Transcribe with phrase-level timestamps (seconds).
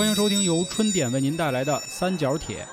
[0.00, 2.64] 欢迎收听由春点为您带来的三角铁。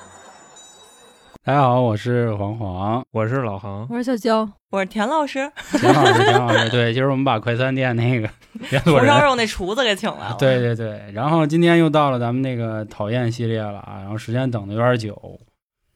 [1.44, 8.26] 大家好，我是黄黄，我是老航，我是小娇，我是田老师，田老师，田老师，对，今 儿我们把快餐店那个
[8.90, 10.36] 红烧肉那厨子给请来了。
[10.40, 15.38] 对对对，然后今天又到了咱们那个讨厌系列了啊，然后时间等的有点久，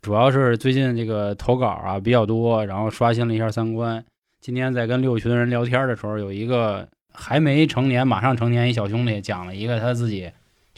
[0.02, 4.04] 主要是最近这个投稿啊比较多，然后刷新了一下三观。
[4.42, 10.30] 今天在跟六群人聊天的时候，有一个还没成年，马上成年一小兄弟讲了一个他自己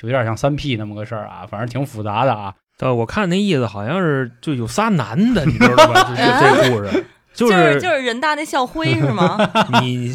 [0.04, 2.54] 就有点像三 P 那么个事儿啊，反正挺复杂的啊。
[2.80, 6.02] 呃，我看那意思好像是就有仨男的，你知道吧？
[6.02, 9.38] 就这故事， 就是就是人大那校徽是吗？
[9.80, 10.12] 你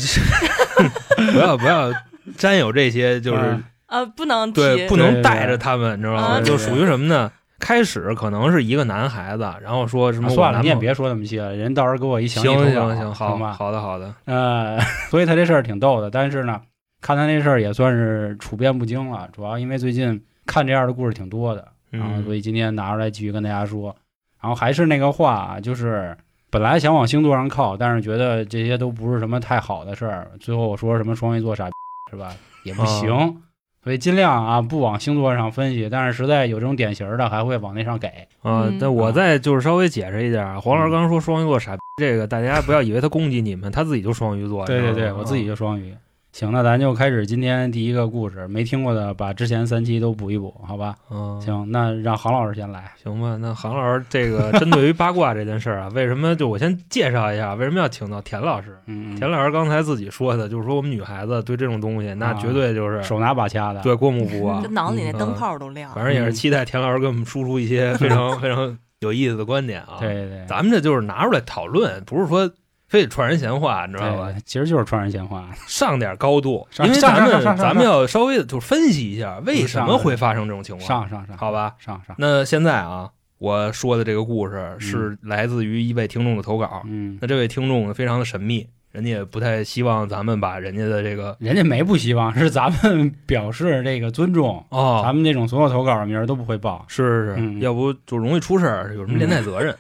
[1.34, 1.92] 不要不要
[2.38, 6.42] 沾有这些，就是呃，不能对，不能带着他们，你知道吗？
[6.42, 7.32] 就属于什么呢？
[7.60, 13.52] 开始可能是一个男孩子，然后说什么算了，你也别别说那么细了，人到时候给我一行详细行行行，好吧？
[13.52, 14.80] 好的好的，呃，
[15.10, 16.62] 所以他这事儿挺逗的，但是呢，
[17.02, 23.96] 看他那事儿也算是处变不惊了，主要因为最近看这样的故事挺多的，然后嗯所以今天拿出来继续跟大家说。
[24.42, 26.16] 然后还是那个话啊，就是
[26.50, 30.32] 本来想往星座上靠，但是觉得这些都不是什么太好的事儿。
[30.40, 31.72] 最后我说什么双鱼座傻逼
[32.12, 33.12] 是吧，也不行。
[33.12, 33.36] 哦
[33.82, 38.08] 所以尽量啊不往星座上分析，但是实在有这种典型的，还会往那上给。
[38.42, 44.66] 啊嗯，但我再就是稍微解释一下啊，黄老师刚刚说双鱼座傻逼，这个大家不要以为他攻击你们，他自己就双鱼座。
[44.66, 45.96] 对对对，我自己就双鱼。
[46.40, 50.96] 行，那咱就开始今天第一个故事，没听过的把之前三期都补一补，好吧？
[51.12, 52.90] 嗯，行，那让杭老师先来。
[53.04, 58.78] 行吧，那杭老师这个针对于八卦这件事儿啊，为什么就我先介绍一下，为什么要请到田老师？
[58.86, 63.82] 嗯，田老师刚才自己说的，就是说我们女孩子对这种东西，那绝对就是手拿把掐的。
[63.82, 65.94] 对过目不忘这，脑子里那嗯灯泡都亮。
[65.94, 69.98] 反正也是期待田老师给我们输出一些非常 非常有意思的观点啊。
[70.00, 72.50] 对对对，咱们这就是拿出来讨论，不是说
[72.90, 74.34] 非得传人闲话，你知道吧？
[74.46, 75.48] 其实就是传人闲话。
[75.68, 80.88] 上点高度，因为咱们咱们要稍微的就分析一下为什么会发生这种情况。
[80.88, 82.16] 上上上，好吧，上上。
[82.18, 86.82] 那现在啊，我说的这个故事是来自于一位听众的投稿。
[86.88, 94.66] 嗯，那这位听众呢，非常的神秘，人家也不太希望咱们把人家的这个人家没不希望，是咱们 表示这个尊重。
[94.70, 96.84] 哦，咱们这种所有投稿的名儿都不会报。
[96.88, 99.76] 是是是，嗯要不就容易出事儿，有什么连带责任。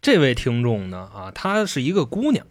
[0.00, 2.44] 这位听众呢，啊，她是一个姑娘，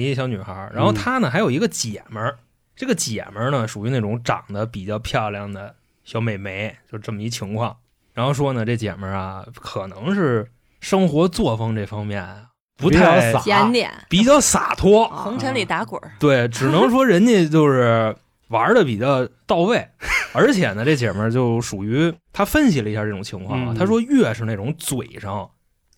[0.00, 0.94] 一个小女孩儿，然后嗯。
[0.94, 2.38] 她呢还有一个姐们儿，
[2.74, 7.76] 这个姐们儿呢属于那种长得比较漂亮的小美眉，就这么一情况。
[8.14, 10.46] 然后说呢，这姐们儿啊，可能是
[10.80, 18.14] 生活作风这方面啊不比较太洒检点，比较洒脱，红尘里打滚儿，对，只能说人家就是
[18.48, 19.88] 玩的比较到位，
[20.34, 23.74] 而且呢，这姐们儿就属于她分析了一下这种情况啊，嗯。
[23.74, 25.48] 她说越是那种嘴上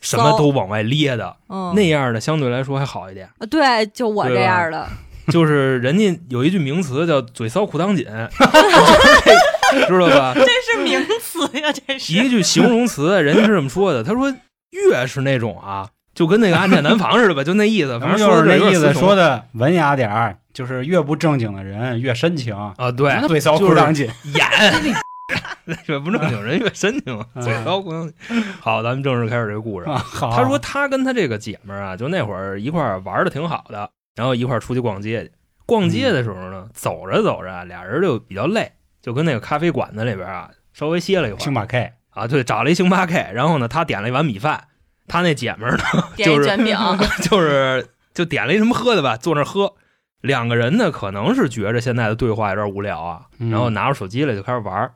[0.04, 3.26] 什么都往外咧的嗯，那样的，相对来说还好一点。
[3.38, 4.87] 呃对，就我这样的，
[5.28, 8.04] 就是人家有一句名词叫“嘴骚裤裆紧”，
[9.88, 10.34] 知道吧？
[10.34, 12.12] 这是名词呀，这是。
[12.12, 14.04] 一句形容词，人家是这么说的。
[14.04, 14.32] 他说
[14.70, 17.98] 越是那种啊，就跟那个安检男房似的吧，就那意思。
[17.98, 22.54] 反正就是那意思，说的的文雅点儿，就是越不正经的人越深情。
[22.54, 24.06] 啊，对，嘴骚裤裆紧。
[24.34, 24.94] 演。
[25.86, 28.42] 越不正经人越深情，嗯嘴骚裤裆紧。
[28.60, 29.88] 好，咱们正式开始这个故事。
[29.88, 35.32] 啊好，他说他跟他这个姐们儿啊，就那会儿一块儿玩的挺好的，然后一块儿出去逛街去。
[35.66, 38.70] 逛街的时候呢，走着走着啊，俩人就比较累，
[39.00, 41.78] 就跟那个咖啡馆子里边啊稍微歇了一会儿星巴克
[42.10, 44.64] 啊，对，找了一星巴克，然后呢，他点了一碗米饭，
[45.08, 45.82] 他那姐们儿呢
[46.16, 46.76] 点一卷饼，
[47.22, 49.74] 就是就点了一什么喝的吧，坐那喝。
[50.20, 54.90] 两个人呢，可能是觉着现在的对话有点无聊啊，嗯然后拿出手机来就开始玩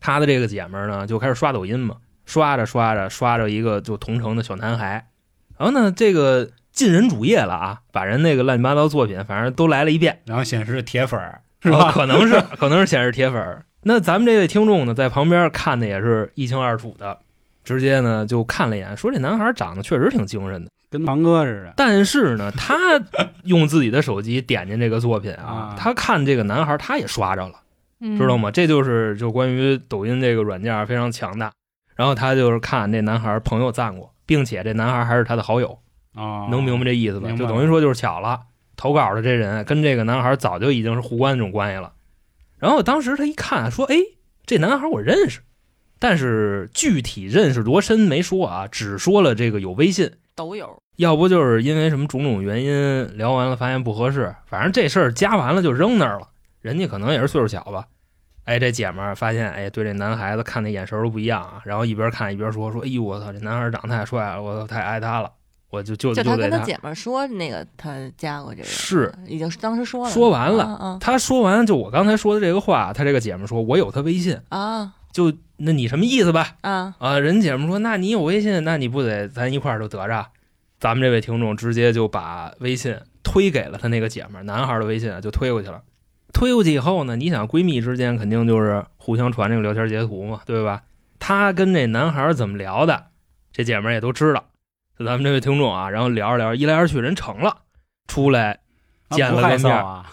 [0.00, 0.02] 儿。
[0.02, 5.08] 他的这个姐们儿呢，就开始刷抖音嘛，刷着刷着刷着一个就同城的小男孩，
[5.58, 11.92] 然后呢，这个进人主页了啊，把人那个乱七八糟作品反正都来了一遍，然后显示铁粉儿是啊吧？
[11.92, 13.64] 可能是 可能是显示铁粉儿。
[13.82, 17.18] 那咱们这位听众呢，在旁边看的也是一清二楚的，
[17.64, 20.70] 直接呢就看了一眼，说这男孩长得确实挺精神的。
[20.90, 21.74] 跟堂哥似的。
[21.76, 22.76] 但是呢，他
[23.44, 27.64] 用自己的手机点进这个作品啊 啊，他看这个男孩，他也刷着了，嗯
[28.00, 28.36] 知道？
[28.36, 28.50] 吗？
[28.50, 31.52] 这就是就关于抖音这个软件非常强大。
[31.96, 35.78] 然后他就是看这男孩朋友赞过，并且这男孩还是他的好友，
[36.14, 37.30] 啊，能明白这意思吧？
[37.32, 38.40] 就等于说就是巧了，
[38.74, 41.92] 投稿的这人跟这个男孩早就已经是互关这种关系了。
[42.58, 43.96] 然后当时他一看说：“哎，
[44.46, 45.40] 这男孩我认识，
[45.98, 50.74] 但是具体认识多深没说啊，只说了这个有微信。”抖友。
[50.96, 56.28] 要不就是因为什么种种原因聊完了发现不合适，反正这事儿加完了就扔那儿了。
[56.60, 57.86] 人家可能也是岁数小吧，
[58.44, 65.30] 哎，这姐们儿发现哎对这男孩子看的眼神都不一样啊，然后一边看一边说说，哎呦我操，这男孩长得太帅了，我操太爱他了，
[65.70, 66.36] 我就就就他。
[66.36, 76.56] 跟他姐们儿说那个他加过这个，是已经当时说了，说完了啊他说完就我刚才说的这个话，他这个姐们儿说我有他微信，啊啊，就那你什么意思吧？
[76.62, 80.26] 啊，啊，人姐们说，那你有微信，那你不得咱一块儿就得着？
[80.78, 85.82] 咱们这位听众直接就把微信推给了他那个姐们儿，男孩的微信啊就推过去了。
[86.32, 90.82] 推过去以后呢，你想闺蜜之间肯定就是互相传这个聊天截图嘛，对吧？
[91.18, 93.06] 她跟这男孩怎么聊的，
[93.52, 94.44] 这姐们儿也都知道。
[94.98, 97.58] 就咱们这位听众啊，然后聊着聊着，一来二去人成了，
[98.06, 98.60] 出来
[99.08, 100.04] 啊见了个面！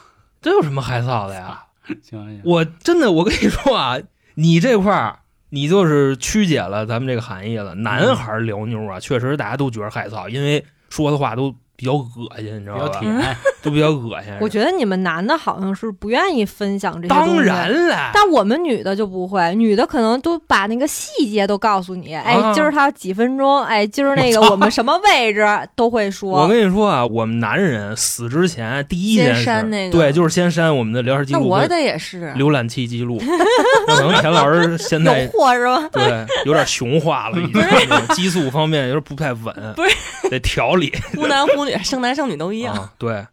[0.41, 1.63] 这有什么害臊的呀？
[2.01, 3.97] 行行，我真的，我跟你说啊，
[4.35, 5.19] 你这块儿
[5.49, 7.75] 你就是曲解了咱们这个含义了。
[7.75, 12.07] 男孩儿聊妞啊，确实大家都觉得害臊，因为说的话都比较恶
[12.37, 12.87] 心，你知道吧？
[12.87, 14.33] 比较甜， 都比较恶心。
[14.41, 22.15] 我觉得你们男的好像是不愿意分享这些东当，然了，但我们女的就不会，女的可能都把那个细节都告诉你。
[22.15, 25.45] 哎啊，今儿他几分钟，哎，今儿那个我们什么位置
[25.75, 26.47] 都会说我。
[26.47, 33.21] 跟你说啊，我们男人死之前第一件先事，删那个对，就是先删我们的聊天记录跟那我的也是，浏览器记录。
[33.85, 35.87] 可能田老师现有在货是吧？
[35.91, 40.91] 对有点熊化了，已经激素方面有点不太稳，不是得调理。
[41.15, 42.75] 忽男忽女，生男生女都一样。
[42.75, 43.25] 啊，对，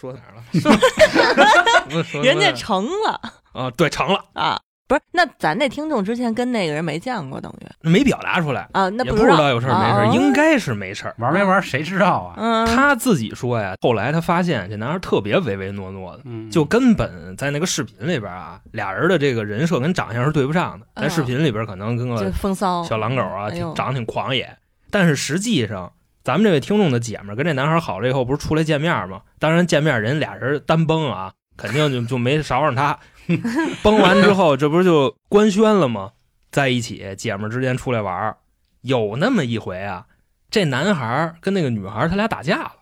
[0.00, 0.42] 说哪儿了？
[2.22, 3.20] 人家成了
[3.52, 5.00] 啊，对，成了，啊，不是？
[5.12, 11.14] 那咱那听众之前跟那个人没见过，等于没表达出来，啊，那不知知道有事儿没事儿，啊应该是没事儿。
[11.18, 12.34] 玩没玩谁知道啊？
[12.36, 20.86] 嗯，他自己说呀，后来他发现这男孩特别唯唯诺诺的，嗯，就根本在那个视频里边啊，俩人的这个人设跟长相是对不上的。
[20.94, 24.56] 在啊视频里边可能跟个风骚小狼狗啊，长得挺狂野，
[24.90, 25.90] 但是实际上。
[26.28, 29.22] 咱们这位听众的姐们儿跟这男孩好了以后，不是出来见面吗？
[29.38, 32.98] 当然见面人俩人单崩啊，肯定就就没少上他。
[33.82, 36.10] 崩完之后，这不是就官宣了吗？
[36.50, 38.36] 在一起，姐们儿之间出来玩儿，
[38.82, 40.04] 有那么一回啊，
[40.50, 42.72] 这男孩跟那个女孩他俩打架了，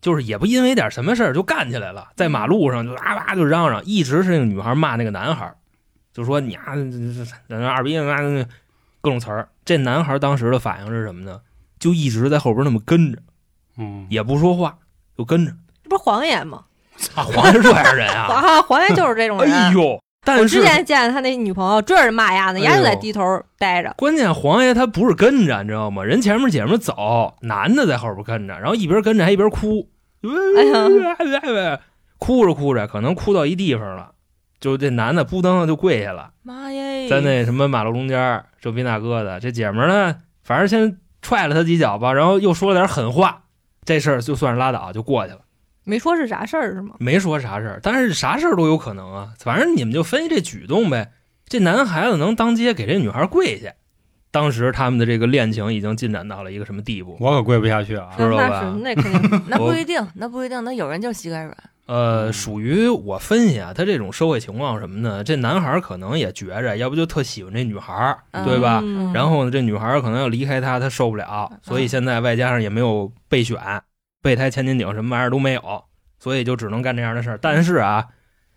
[0.00, 5.54] 就是也不因为点什么事儿就干起来了，在马路上就啊哇就嚷嚷，一直是那个女孩骂那个男孩，
[6.12, 8.18] 就说你啊二逼啊
[9.00, 9.48] 各种词儿。
[9.64, 11.40] 这男孩当时的反应是什么呢？
[11.78, 13.18] 就一直在后边那么跟着，
[13.78, 14.78] 嗯，也不说话，
[15.16, 15.52] 就跟着。
[15.82, 16.64] 这不是黄爷吗？
[17.14, 18.24] 啊，黄爷这样人啊！
[18.26, 19.52] 啊黄爷就是这种人。
[19.52, 23.22] 哎呦，我但是之前见他那女朋友追着骂丫呢，哎呦丫就在低头
[23.56, 23.94] 待着。
[23.96, 26.02] 关键黄爷他不是跟着，你知道吗？
[26.02, 29.88] 人前面姐们走，男的在后边跟着，然后一边跟着还一边哭，
[30.56, 31.80] 哎呀
[32.18, 34.10] 哭着哭着，可能哭到一地方了，
[34.58, 40.98] 就这男的扑腾就跪下了，妈耶，在那什么马路中间，这逼那哥的，这姐们儿呢，反正先
[41.28, 43.42] 踹了他几脚吧，然后又说了点狠话，
[43.84, 45.40] 这事儿就算是拉倒，就过去了。
[45.84, 46.94] 没说是啥事儿是吗？
[47.00, 49.34] 没说啥事儿，但是啥事儿都有可能啊。
[49.38, 51.12] 反正你们就分析这举动呗。
[51.46, 53.74] 这男孩子能当街给这女孩跪下，
[54.30, 57.18] 当时他们的这个恋情已经进展到了一个什么地步？
[57.20, 58.08] 我可跪不下去啊！
[58.16, 61.54] 知道吧那是那肯定那 不一定，那不一定，那有人就膝盖软，
[61.88, 68.80] 呃，嗯属于我分析啊，他这种社会情况什么的，这男孩可能也觉着，要不就特喜欢这女孩，嗯对吧？
[68.84, 73.58] 嗯然后呢，这女孩可能要离开他，他受不了，所以现在外加上也没有备选，
[74.22, 75.84] 备胎千斤顶什么玩意儿都没有，
[76.18, 77.38] 所以就只能干这样的事儿。
[77.40, 78.04] 但是啊，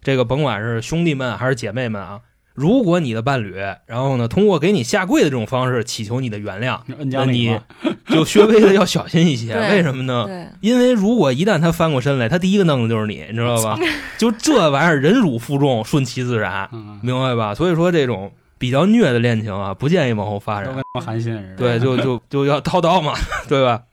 [0.01, 2.19] 这个甭管是兄弟们还是姐妹们啊，
[2.53, 3.55] 如果你的伴侣，
[3.85, 6.79] 然后呢，通过给你下跪的这种方式祈求你的原谅，
[7.11, 7.57] 那你
[8.09, 9.55] 就稍微的要小心一些。
[9.55, 10.27] 为什么呢？
[10.59, 13.77] 因为如果一旦他翻过身来，他第一个弄的就是你，你知道吧？
[14.17, 17.55] 就这玩意儿，忍辱负重，顺其自然，嗯，明白吧？
[17.55, 20.83] 所以说这种比较虐的恋情啊，不建议往后发展都跟。
[20.93, 21.55] 他妈韩信似的。
[21.55, 23.13] 对，就就就要叨叨嘛，
[23.47, 23.83] 对吧？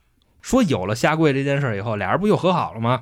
[0.42, 3.00] 说有了下跪这件事儿以后，俩人不又和好了吗？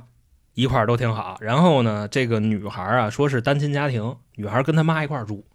[0.57, 1.37] 一块儿都挺好。
[1.41, 5.47] 然后呢，这个女孩啊，说是单亲家庭，女孩跟她妈一块儿住。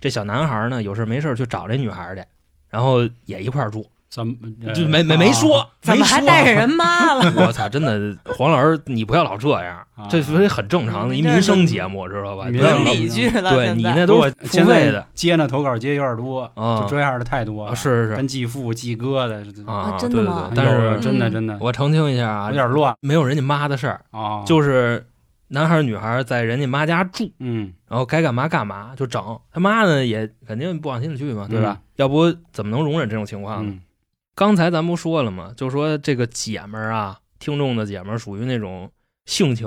[0.00, 2.24] 这小男孩呢，有事没事去找这女孩去，
[2.70, 3.86] 然后也一块儿住，
[4.16, 7.30] 怎么呃就没没没说，啊怎么还带着人妈了？
[7.36, 12.46] 我操，真的，黄老师，你不要老这样啊，这是很正常的一民生节目，知道吧？
[12.46, 15.06] 民不要老生理剧了，对你那都是在费的。
[15.12, 20.50] 接那投稿接有点多，啊就这样的太多啊，了，是是是跟继父继哥的啊啊，对对真的吗？
[20.54, 25.04] 对，但是嗯真的真的我澄清一下啊有，点乱没有人家妈的事儿，啊，就是
[25.48, 27.74] 男孩儿女孩儿在人家妈家住，嗯。
[27.86, 31.76] 然后该干嘛干嘛就整，他妈呢也肯定不往心里去嘛，对吧？
[31.78, 31.82] 嗯。
[31.96, 33.72] 要不怎么能容忍这种情况呢？
[33.72, 33.80] 嗯
[34.36, 35.52] 刚才咱不说了吗？
[35.56, 38.92] 就说这个姐们儿啊，听众的姐们儿属于那种
[39.24, 39.66] 性情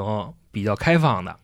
[0.51, 1.37] 比较开放的，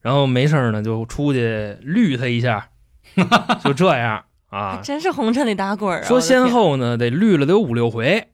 [0.00, 2.70] 然后没事儿呢就出去绿他一下，
[3.62, 4.80] 就这样还啊。
[4.82, 6.04] 真是红尘里打滚儿啊！
[6.06, 8.30] 说先，后呢得绿了得有五六回，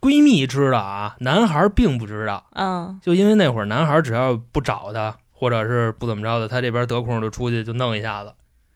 [0.00, 2.48] 闺蜜知道啊，男孩儿并不知道。
[2.54, 8.34] 嗯，就因为那会儿男孩儿只要不找她，或者是不怎么着的，他这边得空就出去就弄一下子。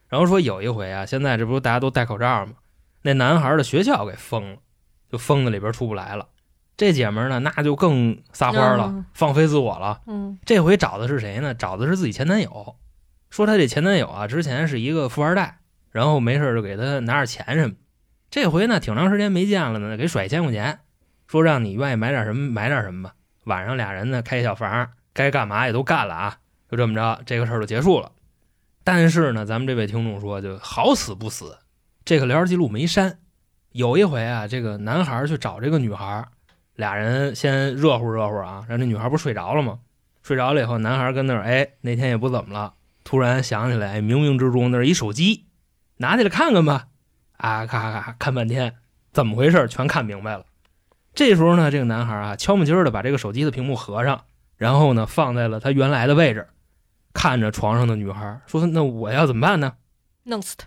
[0.09, 2.52] 然后说有一回啊，现在这不是大家都戴口罩吗？
[3.02, 4.59] 那男孩儿的学校给封了，
[5.12, 6.26] 就封在里边出不来了。
[6.75, 10.00] 这姐们儿呢，那就更撒欢了，嗯放飞自我了。
[10.07, 11.54] 嗯这回找的是谁呢？
[11.54, 12.76] 找的是自己前男友，
[13.28, 15.59] 说她这前男友啊，之前是一个富二代，
[15.90, 17.75] 然后没事就给他拿点钱什么。
[18.31, 20.81] 这回呢，挺长时间没见了呢，给甩一千块钱，
[21.28, 23.14] 说让你愿意买点什么买点什么吧。
[23.45, 26.38] 晚上俩人呢开小房，该干嘛也都干了啊，
[26.71, 28.12] 就这么着，这个事儿就结束了。
[28.83, 31.59] 但是呢，咱们这位听众说，就好死不死，
[32.04, 33.19] 这个聊天记录没删。
[33.73, 36.26] 有一回啊，这个男孩去找这个女孩，
[36.76, 39.81] 俩人先热乎热乎啊，让这女孩不睡着了吗？
[40.23, 45.47] 睡着了以后，男孩跟那儿，哎，那天也不怎么了，突然想起来，冥冥之中那是一手机，
[45.97, 46.88] 拿起来看看吧。
[47.38, 48.75] 啊，咔咔咔看半天，
[49.12, 49.67] 怎么回事？
[49.67, 50.45] 全看明白了。
[51.14, 54.25] 这时候呢，这个男孩啊，悄没劲的把这个手机的屏幕合上，
[54.57, 55.59] 然后呢，放在了。
[55.59, 56.47] 他原来的位置，
[57.12, 59.75] 看着床上的女孩，说：“那我要怎么办呢
[60.23, 60.67] 弄死他！？”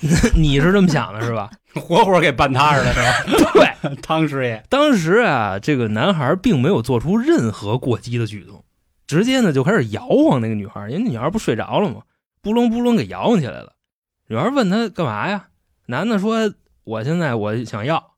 [0.34, 1.50] 你是这么想的，是吧？
[1.74, 3.52] 活活给办踏实了是吧？
[3.52, 8.64] 对， 汤师爷，当时啊，这个男孩并没有做出任何过激的举动，
[9.06, 12.02] 直接呢就开始摇晃那个女孩，因为那女孩不睡着了吗？
[12.42, 13.74] 扑棱扑棱给摇晃起来了。
[14.28, 15.48] 女孩问他干嘛呀？
[15.86, 16.52] 男的说
[16.84, 18.14] ：“我现在我想要，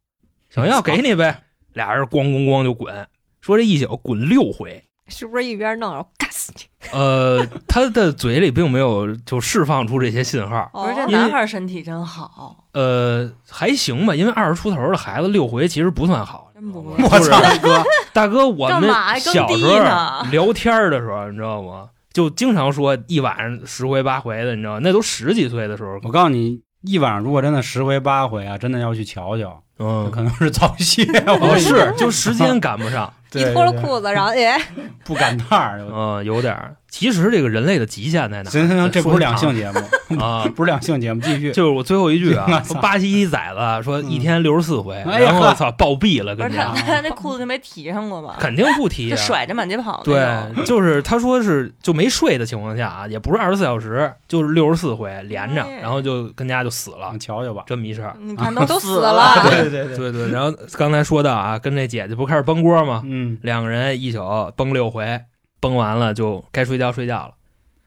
[0.50, 3.08] 想要给你呗。”俩人咣咣咣就滚，
[3.40, 4.84] 说这一宿滚六回。
[5.12, 6.62] 是不是一边弄，然后干死你？
[6.90, 10.69] 呃，他的嘴里并没有就释放出这些信号。
[10.73, 16.50] 我说这男孩身体真好，呃，还行吧，因为二十出头的孩子六回其实不算好。
[16.54, 18.90] 真不我不是操，哥， 大哥，我们
[19.21, 21.88] 小时候聊天的时候，你知道吗？
[22.12, 24.81] 就经常说一晚上十回八回的，你知道吗？
[24.83, 25.99] 那都十几岁的时候。
[26.02, 33.12] 我告诉你，一晚上如果真的十回八回啊，真的要去瞧瞧，嗯，可能是早泄，哦我是，就时间赶不上。
[33.40, 34.60] 一脱了裤子，然后哎，
[35.04, 35.80] 不赶趟儿。
[35.80, 36.76] 嗯，有点儿。
[36.88, 38.50] 其实这个人类的极限在哪？
[38.50, 39.80] 行行行，这不是两性节目，
[40.22, 40.44] 啊。
[40.54, 41.50] 不是两性节目，继续。
[41.50, 48.36] 就是我最后一句啊巴西一崽子说一天六十四回，哎然后我操暴毙了，不是跟家他他那裤子就没提上过吧？
[48.38, 49.16] 肯定不提啊。
[49.16, 50.02] 就甩着满街跑。
[50.04, 50.22] 对，
[50.66, 57.62] 就是他说是就没睡的情况下啊，也不是二十四小时，就是六十四回连着，哎然后就跟家就死了你，瞧瞧吧。
[57.66, 58.14] 这么一事儿。
[58.20, 63.00] 你看都死死了对对对，对对，然后刚才说到啊，跟这姐姐不开始崩锅吗？
[63.06, 65.20] 嗯，两个人一宿崩六回，
[65.60, 67.34] 崩完了就该睡觉睡觉了。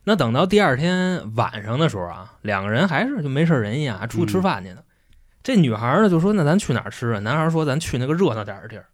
[0.04, 4.82] 那等到第二天晚上的时候啊，两个人还是就没事人一样，还出去吃饭去呢。
[5.42, 8.86] 这女孩呢就说：“那咱去哪儿吃啊？”男孩说：“咱去那个热闹点儿的地儿，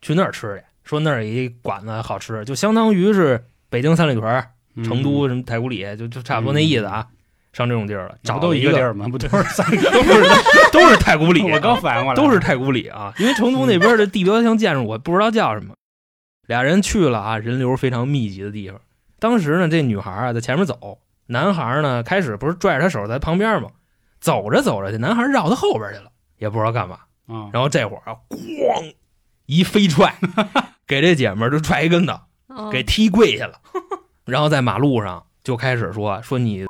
[0.00, 0.64] 去那儿吃去。
[0.82, 4.44] 说那儿有一馆子好吃，就相当于是北京三里屯、
[4.76, 7.06] 嗯成都什么太古里，就就差不多那意思啊。
[7.54, 9.06] 上这种地儿了，找不都一个一个地儿吗？
[9.10, 9.90] 不都是三个？
[9.90, 10.24] 都是
[10.72, 15.74] 都是太古里，我刚反应过来，都是太古里啊，因为成都那边的地标性建筑我不知道叫什么。
[16.46, 18.78] 俩人去了啊，人流非常密集的地方。
[19.18, 23.70] 当时呢，这女孩啊在前面走，男孩呢开始不是拽着她手在旁边吗？
[24.20, 26.98] 走着走着，这男孩绕到后边去了，也不知道干嘛。
[27.28, 28.94] 嗯，然后这会儿啊，咣
[29.46, 30.14] 一飞踹，
[30.86, 32.18] 给这姐们儿就踹一跟头，
[32.48, 33.60] 嗯给踢跪下了。
[34.26, 36.66] 然后在马路上就开始说说你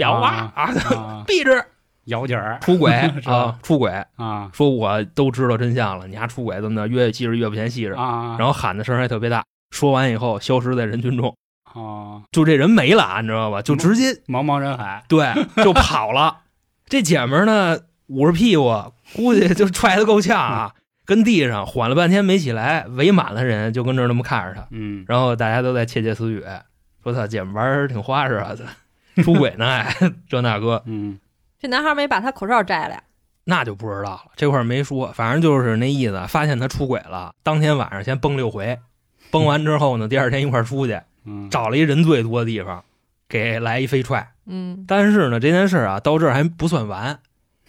[0.00, 0.62] 表啊啊，
[0.94, 1.64] 啊， 闭着
[2.06, 2.92] 摇劲儿 出轨
[3.26, 3.90] 啊，出轨。
[4.16, 6.88] 啊说我都知道真相了，你还出轨怎么的？
[6.88, 9.44] 越细致越不嫌细致，啊，然后喊的声儿还特别大。
[9.70, 13.60] 说完以后，消失在人群中，啊，就这人没了啊，你知道吧？
[13.62, 16.38] 就直接茫茫人海， 对就跑了。
[16.86, 18.74] 这姐们儿呢，捂着屁股，
[19.14, 20.72] 估计就踹得够呛啊，
[21.04, 24.66] 跟地上缓了半天没起来，围满了人，就跟这儿那么看着他。
[24.70, 26.42] 嗯，然后大家都在窃窃私语，
[27.04, 28.52] 说他姐们玩儿挺花式啊，
[29.22, 30.82] 出轨呢，还这那个。
[30.86, 31.18] 嗯，
[31.58, 33.02] 这男孩没把他口罩摘了呀？
[33.44, 36.24] 那就不知道了，这块没说，反正就是那意思。
[36.28, 38.78] 发现他出轨了，当天晚上先崩六回，
[39.30, 42.84] 崩完之后呢，第二天一块出去，嗯，找了一人最多的地方，
[43.28, 44.34] 给来一飞踹。
[44.46, 47.20] 嗯，但是呢，这件事啊，到这儿还不算完。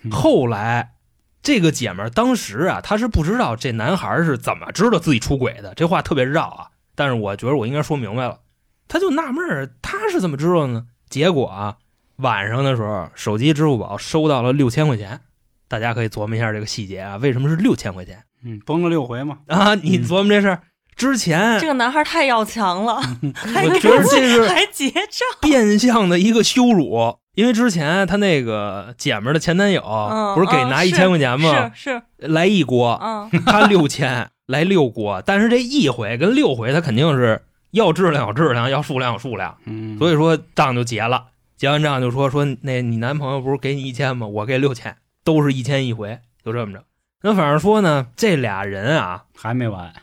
[0.03, 0.93] 嗯后来，
[1.41, 6.67] 这个姐们儿当时啊，她是不知道这男孩是怎么知道自己出轨的，这话特别绕啊。
[6.95, 8.39] 但是我觉得我应该说明白了，
[8.87, 10.87] 她就纳闷儿，他是怎么知道的呢？
[11.11, 11.75] 结果啊，
[12.15, 15.19] 晚上的时候，手机支付宝收到了六千块钱。
[15.67, 19.75] 大家可以琢磨一下这个细节啊，为什么是六千块钱嗯，崩了六回嘛，啊？
[19.75, 20.61] 你琢磨这事儿，
[20.95, 23.01] 之前这个男孩太要强了，
[23.35, 25.01] 还我觉得这是还结账，
[25.41, 31.71] 变相的一个羞辱，因为之前他那个姐们儿的前男友、嗯不是给拿一千块钱吗？
[31.73, 37.41] 是是，来一锅，嗯，他六千来六锅，但是这一回跟六回他肯定是
[37.71, 41.25] 要质量有质量，要数量有数量，嗯，所以说账就结了。
[41.57, 44.27] 结完账就说说那你男朋友不是给你一千吗？
[44.27, 46.83] 我给六千，都是一千一回，就这么着。
[47.21, 49.93] 那反正说呢，这俩人啊还没完。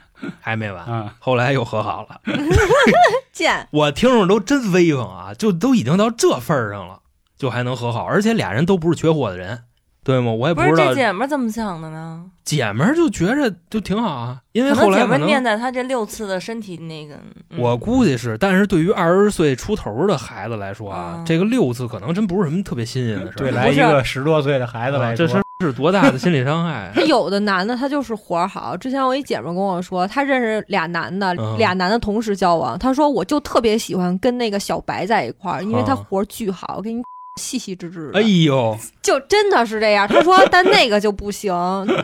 [0.41, 2.21] 还没完，嗯，后来又和好了。
[3.33, 7.03] 贱，我听着都真威风啊，就都已经到这份儿上了，
[7.37, 9.63] 就还能和好，而且俩人都不是缺货的人，
[10.09, 10.33] 对吗？
[10.33, 12.25] 我也不是知道这姐们儿怎么想的呢？
[12.43, 17.15] 姐们儿就觉着就挺好啊，因为后来可能念在她这六次的身体那个，
[17.51, 23.37] 嗯我估计是，但是对于二十岁出头的孩子来说啊，嗯这个六次可能真不是什么特别新鲜的事儿。
[23.37, 28.75] 对来一个十多岁的孩子来说，啊这是是多大的心理伤害啊 他有的男的他就是活儿好。
[28.77, 32.79] 之前我一姐们儿跟我说，她认识俩男的，嗯俩男的同时交往。
[32.79, 37.03] 她说我就特别喜欢跟那个小白在一块儿，因为他啊活儿巨好，我给你
[37.39, 38.19] 细细致致的。
[38.19, 40.07] 哎呦，就真的是这样。
[40.07, 41.55] 他说，但 那个就不行，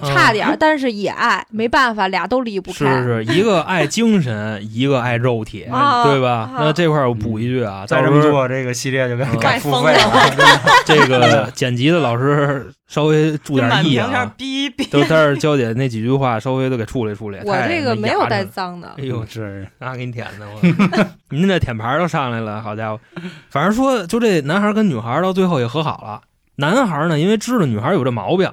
[0.04, 3.02] 差点，但是也爱，没办法，俩都离不是开。
[3.02, 6.30] 是是，一个爱精神，一个爱肉体，啊对吧？
[6.30, 10.30] 啊那这块儿我补一句啊，再这么做，这个系列就该嗯该付费了。
[10.86, 14.84] 这个剪辑的老师稍微注点意啊，逼逼。
[14.86, 17.38] 都但是娇姐那几句话稍微都给处理处理。
[17.44, 20.60] 我太这个没有带脏的哎，呦，是那给你舔的我，
[21.30, 23.00] 您这舔牌都上来了，好家伙！
[23.48, 26.20] 反正说，就这男孩跟女孩到最后也和好了。
[26.56, 28.48] 男孩呢，因为知道女孩有这毛病，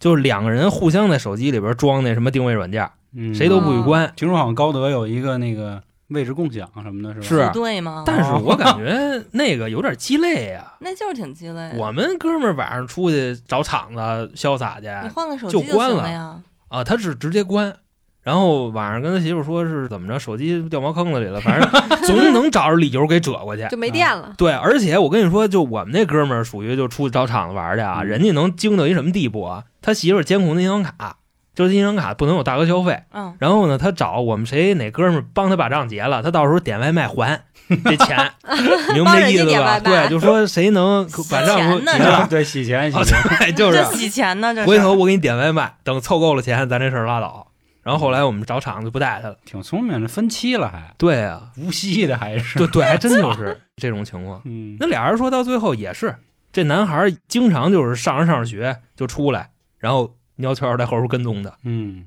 [0.00, 4.12] 就是两个人互相在手机里边装那什么定位软件，嗯谁都不许关。
[4.16, 7.46] 听说好像高德有一个那个位置共享什么的，是吧？
[7.46, 8.04] 是对吗？
[8.06, 11.72] 但是我感觉 那个有点鸡肋呀、 那就是挺鸡肋。
[11.76, 14.00] 我们哥们儿晚上出去找场子
[14.36, 16.40] 潇洒去你换个手机就关了呀。
[16.68, 17.74] 啊，他是直接关，
[18.22, 21.70] 然后晚上跟他媳妇说是怎么着，手机掉茅坑子里了，反正
[22.04, 23.66] 总能找着理由给折过去。
[23.68, 24.34] 就没电了。
[24.36, 29.64] 对，而且我跟你说，就我们那哥们儿属于就出去找场子玩去啊，嗯人家能精到一什么地步啊？
[29.80, 31.16] 他媳妇儿监控那银行卡，
[31.54, 33.02] 就是银行卡不能有大额消费。
[33.12, 37.40] 嗯，然后呢，他找我们谁哪哥们儿帮他把账结了，他到时候点外卖还
[37.84, 38.30] 这钱，
[38.92, 39.80] 明白这意思吧？
[39.80, 47.48] 对，就说谁能把账结了，对，洗钱洗哦钱，对， 就是洗钱呢，回头我给你点外卖，等凑够了钱，咱这事儿拉倒。
[47.82, 49.36] 然后后来我们找厂子就不带他了。
[49.44, 54.40] 挺聪明的，分期了还对啊，无锡的还是对对，还真就是这种情况。
[54.44, 56.16] 嗯那俩人说到最后也是，
[56.50, 61.54] 这男孩儿经常就是上着上着学就出来，然后鸟悄在后边跟踪的。
[61.64, 62.06] 嗯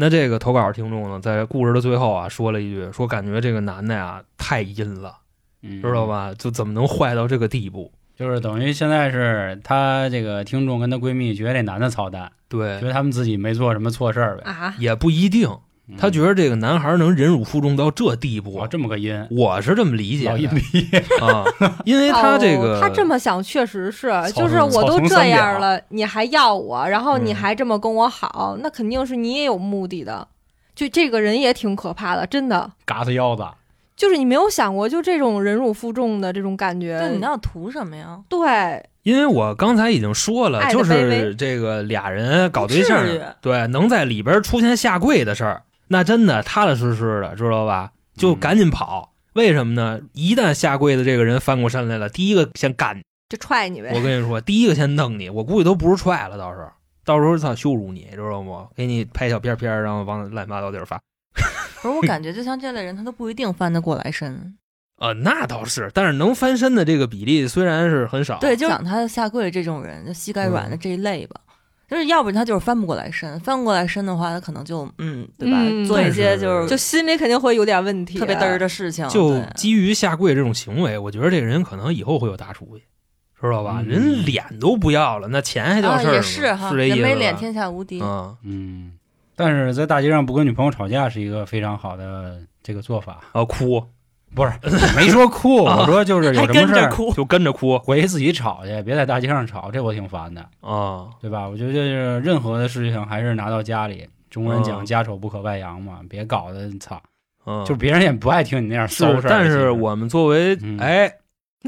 [0.00, 5.16] 那这个投稿听众呢，在故事的最后啊，说了一句，说感觉这个男的呀太阴了，
[5.62, 6.06] 嗯，知道？
[6.06, 6.32] 吧？
[6.34, 7.92] 就怎么能坏到这个地步？
[8.14, 14.44] 就是等于现在是她这个听众跟她闺蜜觉得这男的操蛋，对觉，得他们自己没做什么错事儿呗。
[14.50, 15.48] 啊，也不一定。
[15.90, 20.86] 嗯他觉得这个男孩能忍辱负重到这地步哇，，这么个阴，我是这么理解老阴的逼，
[21.20, 21.42] 啊，
[21.84, 30.28] 因为他这个、哦他这么想确实是，就是我都这样了，你还要我，然后你嗯还这么跟我好，那肯定是你也有目的的。
[30.74, 32.70] 就这个人也挺可怕的，真的。
[32.84, 33.44] 嘎他腰子，
[33.96, 38.20] 就是你没有想过，就这种忍辱负重的这种感觉，那，你要图什么呀？
[38.28, 43.02] 对因为我刚才已经说了，就是这个俩人搞对象
[43.40, 47.92] 对，能在里边出现下跪的事儿，那真的踏踏实实的，知道吧？
[48.16, 49.12] 就嗯赶紧跑。
[49.34, 50.00] 为什么呢？
[50.12, 53.02] 一旦下跪的这个人翻过身来了，第一个先干你。
[53.28, 53.92] 就踹你呗。
[53.94, 56.68] 我跟你说，第一个先弄你，我估计都不是踹了，到时候
[57.04, 58.68] 到时候操羞辱你，知道不？
[58.74, 60.98] 给你拍小片片儿，然后往乱七八糟地儿发。
[61.82, 64.56] 不是，我感觉就像这类人，他都不一定翻得过来身。
[65.00, 71.40] 呃，那倒是，但是能翻身的这个比例虽然是很少，对，就讲他下跪这种人，就膝盖软的嗯这一类吧。
[71.88, 75.58] 就是要不然他就是翻不过来身，翻不过来身的话，他可能就嗯，对吧？
[75.62, 79.08] 嗯做一些就是就心里肯定会有点问题，特别嘚儿的事情。
[79.08, 82.82] 就基于下跪这种行为，我觉得这个人可能以后会有大出息，
[83.40, 83.78] 知道吧？
[83.80, 86.14] 嗯人脸都不要了，那钱还叫啊，事儿吗？
[86.16, 88.00] 也是哈，是这意思没脸天下无敌。
[88.02, 88.92] 嗯嗯，
[89.34, 93.82] 但是在大街上不跟女朋友吵架是一个非常好的这个做法，啊，哭
[94.34, 94.52] 不是
[94.96, 101.48] 没说哭， 啊我说就是有什么事儿就跟着哭回去自己吵去，别在大街上吵，这我挺烦的，啊，对吧？
[101.48, 104.06] 我觉得就是任何的事情还是拿到家里。
[104.30, 107.00] 中国人讲嗯家丑不可外扬嘛，别搞得操，
[107.46, 109.30] 嗯，就别人也不爱听你那样骚是事儿。
[109.30, 111.10] 但是我们作为嗯哎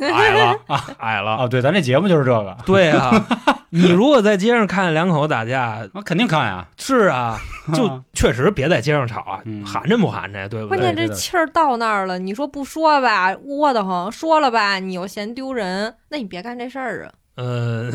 [0.00, 3.10] 矮了 啊矮了，哦，对，咱这节目就是这个，对啊，
[3.70, 6.66] 你如果在街上看见两口子打架，我肯定看呀。
[6.78, 7.38] 是啊，
[7.74, 10.78] 就 确实别在街上吵啊，嗯喊碜不寒碜，对不对？
[10.78, 17.12] 对对键这气儿到那儿了，你说不说吧，窝得慌；说了吧，你又嫌丢人，那你别干这事儿啊。
[17.36, 17.90] 嗯，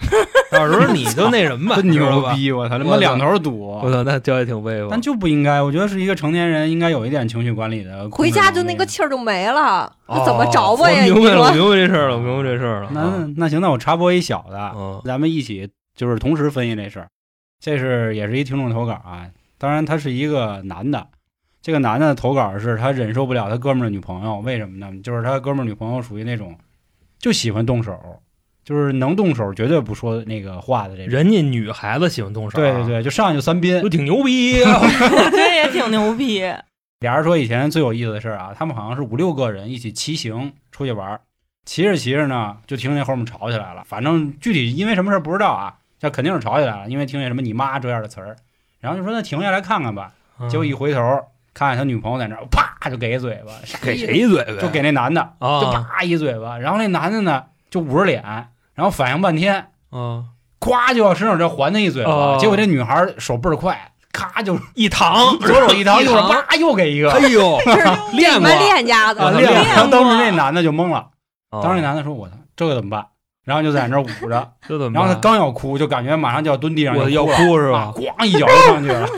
[0.52, 1.90] 到时候你就那什么吧，真！
[1.90, 2.52] 牛逼！
[2.52, 3.90] 我操，他妈两头堵我。
[3.90, 5.00] 操，那教也挺威服但。
[5.00, 8.10] 就不应该，我觉得是一个成年人应该有一点情绪管理的。
[8.10, 8.84] 回家就那个。
[8.84, 11.04] 气儿就没了，那怎么哦着吧呀？
[11.08, 12.90] 我明白了，我明白这事儿了，我明白这事儿了。
[12.92, 17.08] 那啊那行，那我插播一小的，嗯咱们一起就是同时分析这事儿。
[17.60, 21.06] 这是也是一听众投稿啊，当然他是一个男的。
[21.62, 24.90] 这个男的投稿是他忍受不了他哥们儿的女朋友，为什么呢？
[25.02, 26.56] 就是他哥们儿女朋友属于那种
[27.18, 27.94] 就喜欢动手，
[28.64, 31.12] 就是能动手绝对不说那个话的这种。
[31.12, 33.88] 人家女孩子喜欢动手，啊对对，对，就上去就三鞭都。
[33.88, 34.80] 挺牛逼啊。
[35.30, 36.40] 这也挺牛逼。
[37.00, 41.20] 俩人说以前最有意思的事儿啊，他们好像是五六个人一起骑行出去玩儿，
[41.64, 43.82] 骑着骑着呢，就听见后面吵起来了。
[43.86, 48.36] 反正具体因为什么事儿不知道啊，这肯定是吵起来了，因为听见什么你妈这样的词儿，
[48.80, 51.00] 然后就说那停下来看看吧，嗯结果一回头
[51.54, 54.60] 看见他女朋友在那儿，啪就给一嘴巴，给谁一嘴巴？
[54.60, 58.22] 就给那男的，就啊啪一嘴巴，然后那男的呢就捂着脸，
[58.74, 60.26] 然后反应半天，嗯。
[60.60, 62.04] 咵就要伸手这还他一嘴
[62.38, 66.28] 结果这女孩手倍儿快，咔就一躺， 左手一躺，右手躺。
[66.42, 67.10] 啪又给一个。
[67.10, 67.58] 哎呦，
[68.12, 68.46] 练过。
[68.46, 69.90] 练家子啊，啊练练了，过。
[69.90, 71.08] 当时那男的就懵了，
[71.50, 71.60] 哦。
[71.62, 73.06] 当时那男的说：“我操，这个怎么办？”
[73.42, 75.00] 然后就在那捂着，这怎么？
[75.00, 77.78] 然后他刚要哭，就感觉马上就要蹲地上我要哭了是吧？
[77.78, 79.08] 啊咣一脚就上去了，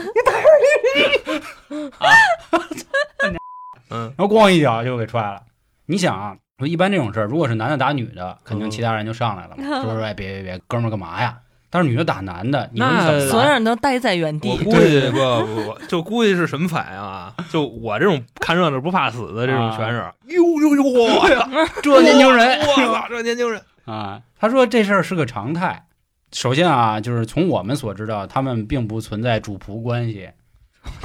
[3.89, 4.13] 嗯。
[4.17, 5.41] 然后咣一脚就给踹了。
[5.87, 11.37] 你想啊，说一般这种事儿，如果是男的打女的，肯定其他人就上来了嘛， 就说：“哎，别别别，哥们儿干嘛呀？”
[11.69, 13.49] 但是女的打男的，你说你怎么所有？
[13.49, 14.57] 人都待在原地我。
[14.63, 17.33] 估计不不不，就估计是什么反应啊？
[17.49, 21.49] 就我这种看热闹不怕死的这种全是，呦呦呦，我呀，
[21.81, 25.87] 这年轻人我操，这年轻人，啊，他说这事儿是个常态。
[26.31, 30.29] 首先啊，就是从我们所知道，他们并不存在主仆关系，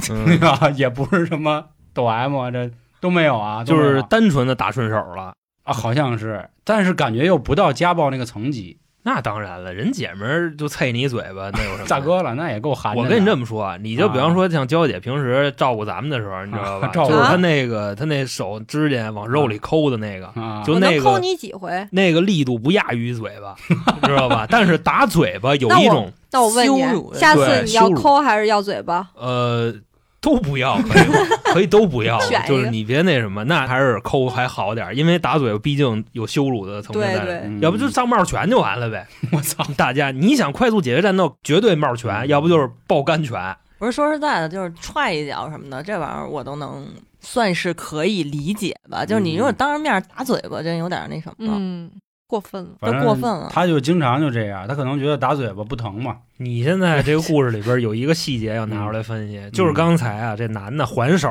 [0.05, 0.69] 对嗯，吧？
[0.75, 2.69] 也不是什么抖 M 啊，这
[3.01, 5.33] 都没有啊，就是单纯的打顺手了。
[5.69, 8.77] 啊，好像是，但是感觉又不到家暴那个层级。
[9.01, 11.85] 那当然了，人姐们儿就啐你一嘴巴，那有什么？
[11.87, 13.01] 大，哥了，那也够寒碜的。
[13.01, 16.89] 我跟你这么说啊，你就比方说像娇姐平时照顾咱们的时候，你知道吧？
[16.93, 21.87] 照顾就是她那个她那手指甲往肉里抠的那个，啊，就那个抠你几回？
[21.91, 23.55] 那个力度不亚于嘴巴，
[24.03, 24.45] 知道吧？
[24.49, 29.09] 但是打嘴巴有一种那我问羞辱你，下次你要抠还是要嘴巴？
[29.15, 29.73] 呃，
[30.21, 31.03] 都不要，可以
[31.53, 39.07] 可以都不要就是你别那什么，那还是抠还好点儿，因为打嘴毕竟有羞辱的层面在要不就上帽拳就完了呗。
[39.31, 43.55] 我操，大家你想快速解决战斗，绝对帽拳，要不就是爆肝拳。
[43.77, 46.85] 不是说实在的，就是踹一脚什么的，这玩意儿我都能
[47.21, 49.05] 算是可以理解吧。
[49.05, 51.53] 就是你如果当着面打嘴巴，真有点那什么了。
[51.57, 51.89] 嗯，
[52.29, 52.69] 过分了。
[52.79, 56.17] 反正都过分了他就经常就这样，他可能觉得打嘴巴不疼嘛。
[56.37, 61.27] 你现在这个故事里边有一个细节要拿出来分析，就是刚才啊，这男的还手，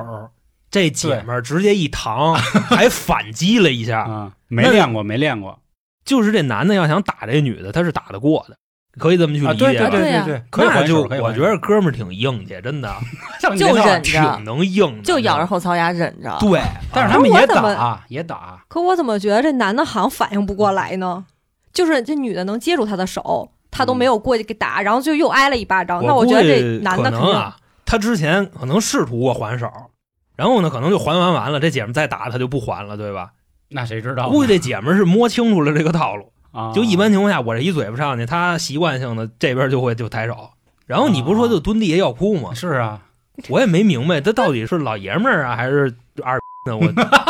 [0.68, 2.34] 这姐们儿直接一扛，
[2.68, 4.00] 还反击了一下。
[4.00, 5.60] 啊，没练过，没练过
[6.04, 8.56] 就是这男的要想打这女的，他是打得过的，
[8.96, 9.52] 可以这么去啊！
[9.52, 9.90] 理解吧。
[9.90, 12.92] 对对对呀对，可以那还手就我觉得哥们儿挺硬气，真的
[13.56, 16.36] 就忍着挺能硬的，就咬着后槽牙忍着。
[16.40, 16.60] 对，
[16.92, 21.24] 但是他们也我怎么打，也打，可我怎么觉得这男的好像反应不过来呢？
[21.72, 26.04] 就是这女的能接住他的手，他都没有过去给打，然后就又挨了一巴掌。
[26.04, 29.70] 那我觉得这男的可能啊，他之前可能试图过还手，
[30.34, 33.30] 然后呢，可能就还完完了，这姐们再打他就不还了，对吧？
[33.68, 34.28] 那谁知道？
[34.30, 40.50] 估计这姐们是摸清楚了这个套路，啊，就一般情况下，我这一嘴巴上去，他习惯性的这边就会就抬手。
[40.86, 42.54] 然后你不是说就蹲地下要哭吗？
[42.54, 43.02] 是啊，
[43.48, 46.76] 我也没明白，他到底是老爷们儿啊，还是二呢？
[46.76, 46.86] 我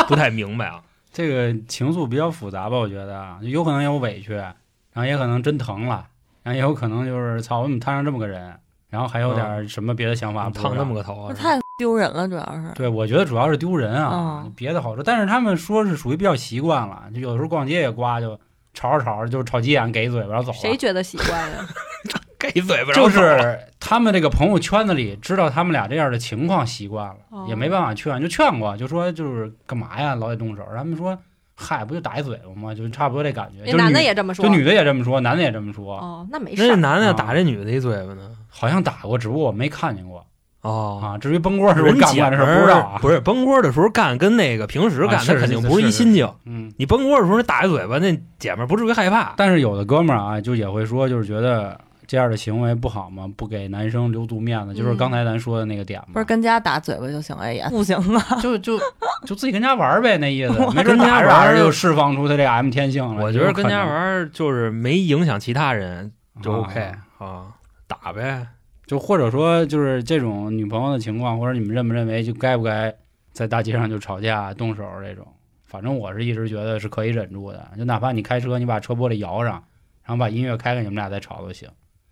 [0.07, 0.81] 不太明白啊。
[1.13, 4.55] 这个情愫比较复杂吧，我觉得啊，有可能有委屈，然
[4.95, 6.07] 后也可能真疼了，
[6.45, 8.55] 然后也有可能就是操，我怎么摊上这么个人，
[8.89, 12.73] 然后还有点什么别的想法，烫那么个头啊，太丢人了，主要是。
[12.77, 15.03] 对，我觉得主要是丢人啊，嗯别的好说。
[15.03, 18.39] 但是他们说是属于比较习惯了，就有时候逛街也刮，就
[18.79, 20.59] 吵着吵着就吵急眼，给一嘴巴然后走了。
[20.59, 21.67] 谁觉得习惯呀？
[22.39, 30.65] 给嘴巴，然就是他们这个朋友圈子里知道他们俩这样的情况习惯了，哦也没办法劝，就劝过，就说就是干嘛呀，老得动手。
[30.77, 31.19] 他们说，
[31.57, 32.73] 嗨，不就打一嘴巴吗？
[32.73, 33.69] 就差不多这感觉。
[33.69, 34.45] 就男的也这么说。
[34.45, 36.77] 就女的也这么说，男的也这么说，哦，那没事那这。
[36.77, 38.31] 男的打这女的一嘴巴呢？
[38.49, 40.25] 好像打过，只不过我没看见过
[40.69, 41.19] 哦，啊。
[41.19, 42.99] 至于崩锅是不是人姐干不干这事儿不知道啊。
[43.01, 46.31] 不是崩锅的时候干，跟那个平时干，那肯定不是一心境。
[46.45, 49.35] 嗯，你崩锅的时候，你打一嘴巴，那姐们儿不至于害怕。
[49.37, 56.09] 但是有的哥们儿啊，就也会说，就是觉得这样的行为不好嘛，不给男生留足面子，就是刚才咱说的那个点嘛。
[56.15, 58.39] 不是跟家打嘴巴就行了也不行啊。
[58.41, 58.79] 就就
[59.27, 60.53] 就自己跟家玩儿呗，那意思。
[60.75, 63.23] 没跟家玩儿就释放出他这 M 天性了。
[63.25, 67.43] 我觉得跟家玩儿就是没影响其他人就啊 OK 啊，
[67.87, 68.47] 打呗。
[68.89, 72.93] 就或者说就是这种女朋友的情况，或者你们认不认为就该不该
[73.33, 75.25] 在大街上就吵架 动手这种？
[75.67, 79.63] 反正我是一直觉得是可以忍住的，就哪怕你开车，你把车玻璃摇上，
[80.03, 81.69] 然后把音乐开开，你们俩再吵都行，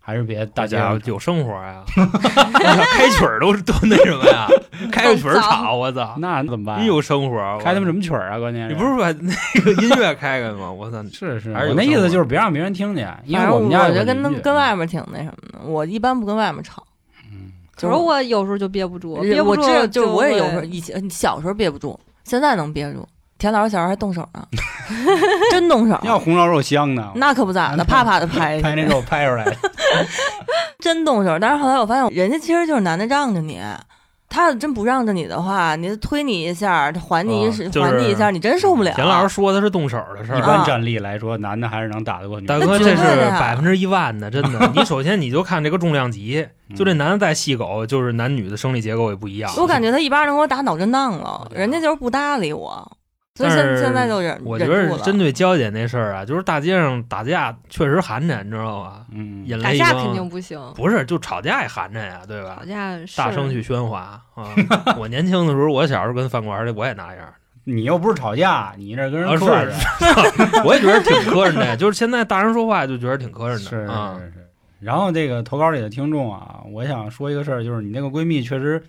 [0.07, 1.83] 还是别大家有生活呀，
[2.95, 4.47] 开曲儿都都那什么呀，
[4.89, 6.81] 开个曲儿吵，我操，那怎么办？
[6.81, 7.85] 你有生活，开他们？
[7.85, 8.39] 什么曲儿啊？
[8.39, 10.71] 关键你不是把那个音乐开开吗？
[10.71, 16.81] 我操，是是，我那意思就是别让别人听见，因为我们家我觉得跟跟外面挺那什么的，我一般不跟外面吵。
[17.29, 23.05] 嗯就是我有时候就憋不住，憋不住就是我也有时候以前小时候憋不住，现在能憋住。
[23.37, 24.45] 田老师小时候还动手呢，
[25.51, 29.45] 真动手，要红烧肉香呢，那可不咋的， 啪啪的拍，拍那肉拍出来，
[30.79, 31.37] 真动手。
[31.39, 33.61] 但是后来我发现，人家其实就是男的让着你，
[34.29, 38.91] 他要真不让着你的话，你推你一下，他还你一是还你一下，你真受不了。
[38.95, 40.37] 田老师说的是动手的事儿。
[40.37, 42.59] 一般战力来说，男的还是能打得过女的。
[42.59, 44.71] 大哥，这是百分之一万的，真的。
[44.75, 49.51] 你首先你就看这个重量级，嗯就这男的再细狗，就是男女的生理结构也不一样。
[49.57, 52.96] 我感觉他一巴掌给我打脑震荡了，人家就是不搭理我，
[53.37, 54.65] 所以现但是现在就忍我觉。
[54.65, 59.05] 得针对娇姐那事儿啊，就是大街上打架确实寒碜，你知道吧？
[59.11, 62.65] 嗯，打引来一帮架肯定不行，不是，就吵架也寒碜呀，对吧吵？
[62.65, 64.49] 架是大声去喧哗啊！
[64.97, 67.31] 我年轻的时候，我小时候跟饭馆里我也那样，
[67.63, 69.71] 你又不是吵架，你这跟人啊客气
[70.55, 71.77] 是，我也觉得挺磕碜的。
[71.77, 74.17] 就是现在大人说话就觉得挺磕碜的啊。
[74.19, 74.47] 是是。
[74.79, 78.81] 然后这个投稿里的听众啊，我想说一个事儿，就是你那个闺蜜确实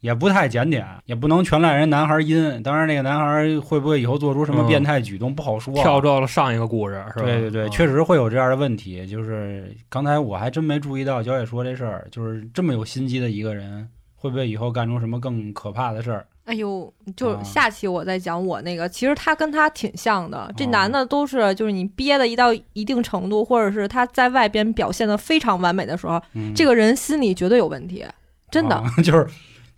[0.00, 2.62] 也不太检点，也不能全赖人男孩阴。
[2.62, 5.82] 当然，那个男孩会不会以后做出什么嗯变态举动不好说、啊。
[5.82, 7.24] 跳到了上一个故事，是吧？
[7.26, 9.06] 对对对，啊确实会有这样的问题。
[9.06, 16.26] 就是刚才我还真没注意到焦姐说这事儿，就是这么有心机的一个人，会不会以后干出什么更可怕的事儿？
[16.46, 20.52] 哎呦，就啊下期我再讲我那个，其实他跟他挺像的。
[20.56, 28.04] 这哦男的都是，就是你憋的一到一定程度，或者是他在外边表现的非常完美的时候，嗯，这个人心里绝对有问题，
[28.50, 28.74] 真的。
[28.74, 29.24] 啊 就是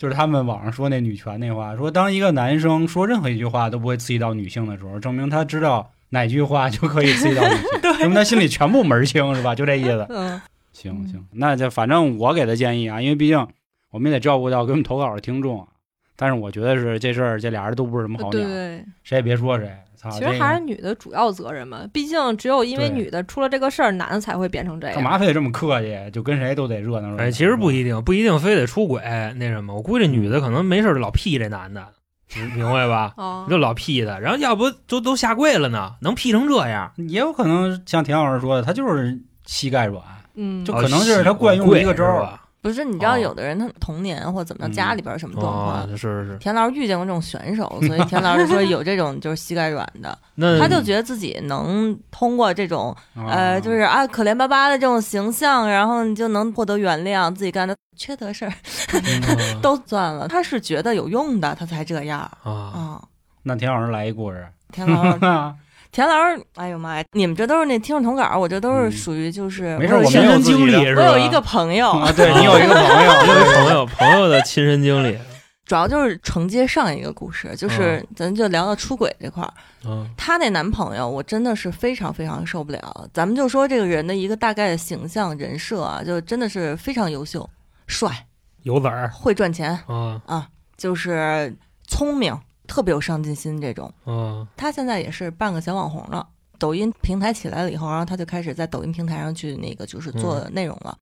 [0.03, 9.55] 就是他们网上说那女权那话，说当一个男生说任何一句话都不会刺激到女性的时候，证明他知道哪句话就可以刺激到女性， 证明他心里全部门儿清，是吧？
[9.55, 10.05] 就这意思。
[10.09, 10.41] 嗯，
[10.73, 13.47] 行行，那就反正我给的建议啊，因为毕竟
[13.93, 15.69] 我们也得照顾到给我们投稿的听众啊。
[16.17, 18.85] 但是我觉得是这事儿，这俩人都不是什么好鸟，对对。
[19.03, 19.71] 谁也别说谁。
[19.97, 24.97] 操，其实还是女的主要责任嘛，毕竟只有因为女的出了这个事儿，男的才会变成这样。
[24.97, 25.97] 干嘛非得这么客气？
[26.13, 27.23] 就跟谁都得热闹热闹。
[27.23, 29.01] 哎，其实不一定，不一定非得出轨
[29.37, 29.75] 那什么。
[29.75, 31.87] 我估计这女的可能没事儿老屁这男的，
[32.35, 33.15] 明明白吧？
[33.19, 36.93] 哦，就老屁他，然后要不都都下跪了呢，能屁成这样？
[36.97, 40.03] 也有可能像田老师说的，他就是膝盖软，
[40.35, 42.39] 嗯，就可能就是他惯用的一个招儿？
[42.63, 46.39] 不是，你知道哦有的人他童年或怎么嗯着，家里边什么状况哦，，是是是。
[46.39, 50.17] 田老师遇见过这种选手，所以田老师说有这种就是膝盖软的，
[50.61, 58.53] 他就觉得自己能通过这种啊呃，就是啊可怜巴巴的这种形象，然后你就能获得原谅，自己干的缺德事儿
[58.93, 60.29] 嗯 都算了。
[60.29, 63.03] 他是觉得有用的，他才这样啊，啊。
[63.43, 65.19] 那田老师来一故事，田老师，
[65.93, 67.05] 田老师，哎呦妈呀！
[67.13, 71.03] 你们这都是那听众投稿，我这都是嗯属于就是没有亲身经历是吧？
[71.03, 75.19] 我有一个朋友，啊， 对你有一个朋友， 我有一朋友朋友的亲身经历，
[75.67, 79.53] 主要就是承接上一个故事，就是嗯咱就聊到出轨这块儿。
[79.85, 83.07] 嗯她那男朋友，我真的是非常非常受不了。
[83.13, 87.47] 咱们就说这个人的一个大概的形象人设啊，就真的是非常优秀，
[87.87, 88.27] 帅，
[88.63, 89.79] 有子儿会赚钱，
[90.25, 91.55] 啊就是
[91.87, 92.35] 聪明，
[92.73, 93.93] 特别有上进心这种。
[94.07, 96.27] 嗯他现在也是半个小网红了。
[96.59, 100.97] 抖音平台起来了以后，然后他就开始在抖音平台上去那个就是做内容了。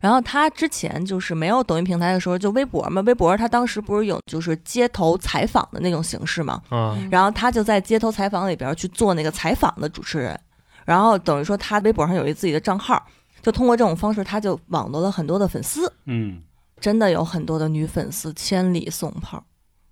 [0.00, 10.38] 然后他之前就是没有抖音平台的时候，就微博嘛，微博他当时不是有就是街头采访的那种形式嘛，嗯然后他就在街头采访里边去做那个采访的主持人，
[10.84, 13.04] 然后等于说他微博上有一自己的账号，
[13.42, 16.40] 就通过这种方式，他就网罗了很多的粉丝，嗯，
[16.78, 19.42] 真的有很多的女粉丝千里送炮，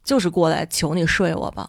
[0.06, 1.68] 就是过来求你睡我吧。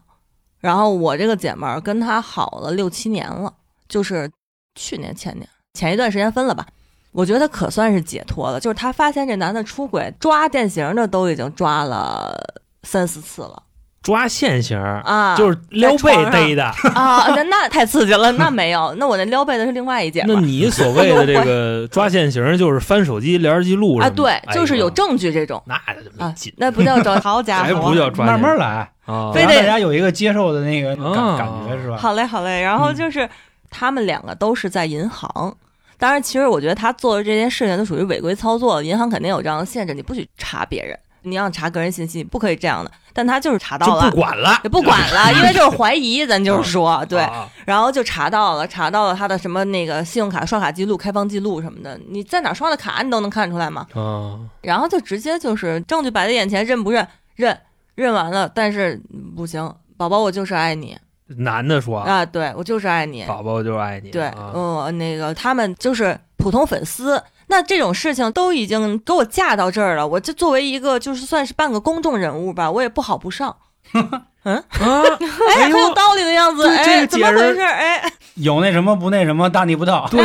[0.60, 3.54] 然后我这个姐们儿跟他好了六七年了，
[3.90, 4.32] 就是
[4.76, 6.66] 去年前年前一段时间分了吧。
[7.12, 12.36] 我觉得可算是解脱了，就是她发现这男的出轨，抓电刑的都已经抓了
[12.84, 13.64] 三四次了
[14.08, 16.64] 抓现行儿，啊，就是撩背逮的。
[16.96, 25.78] 啊，那那太刺激了，那没有，那我那撩背的是另外一件那你所 谓的这个抓现行儿，就是翻手机聊天记录啊，什么对，哎就是有证据这种那
[26.18, 31.98] 没啊劲，那不叫抓， 好家还伙，不叫抓慢慢来，啊非得让大家有一个接受的那个感啊感觉是吧？
[31.98, 32.62] 好嘞，好嘞。
[32.62, 33.28] 然后嗯就是、
[33.70, 35.54] 他们两个都是在银行，
[35.98, 40.98] 当然，其实我觉得他做的这件事情都属于违规操作，银行肯定有这样的限制，你不许查别人，
[41.30, 42.92] 你要查个人信息，不可以这样的。
[43.14, 44.12] 但他就是查到就了。
[44.12, 44.18] 不。
[44.18, 47.50] 管了，也不管了， 因为就是怀疑，咱就是说，对，啊。
[47.66, 53.88] 然后就查到了，查到了他的什么那个信用卡刷卡记录、开房记录什么的，你在哪刷的卡，你都能看出来嘛。
[53.94, 54.40] 啊。
[54.62, 57.08] 然后就直接就是证据摆在眼前，认不认？
[57.36, 57.58] 认，
[57.96, 59.00] 认完了，但是
[59.36, 60.98] 不行，宝宝，我就是爱你。
[61.28, 64.52] 男的说，啊，对我就是爱你，宝宝就是爱你，对，啊。
[64.56, 73.56] 嗯，那个他们就是普通粉丝，那这种事情都已经给我架到这儿了，我这作为一个就是算是半个公众人物吧，我也不好不上。
[74.44, 77.62] 啊， 哎，很有道理的样子，对这哎，个解释怎么回事？
[77.62, 80.08] 哎，有那什么不那什么，大逆不道。
[80.10, 80.22] 对，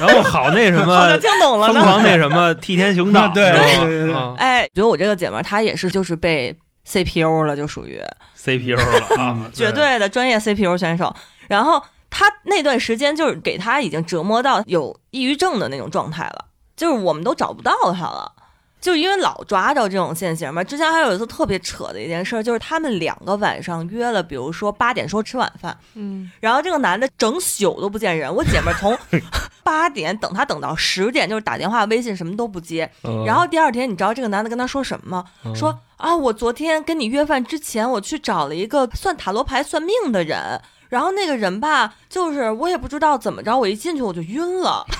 [0.00, 1.82] 然后好那什么 听懂了疯呢。
[1.82, 6.54] 狂那什么替天行道，对对对哎，觉得我这个姐们儿她也是就是被
[6.86, 8.00] CPU 了，就属于
[8.34, 11.14] CPU 了啊，绝对的专业 CPU 选手。
[11.48, 18.32] 然后她那段时间就是给他已经折磨到有抑郁症的那种状态了，就是我们都找不到他了。
[18.80, 20.62] 就因为老抓着这种现行嘛。
[20.62, 28.96] 之前还有一次特别扯的一件事，就是他们两个晚上约了，比如说八点说吃晚饭，嗯，然后这个男的整宿都不见人，我姐妹儿从
[29.64, 32.88] 八点等他等到十点，就是打电话、微信什么都不接。
[33.02, 35.24] 嗯然后第二天，你知道这个男的跟他说什么吗？
[35.44, 40.60] 嗯说啊，我昨天跟你约饭之前，我去找了一个算塔罗牌算命的人。
[40.88, 44.86] 然后那个人吧，就是我也不知道怎么着，我一进去我就晕了。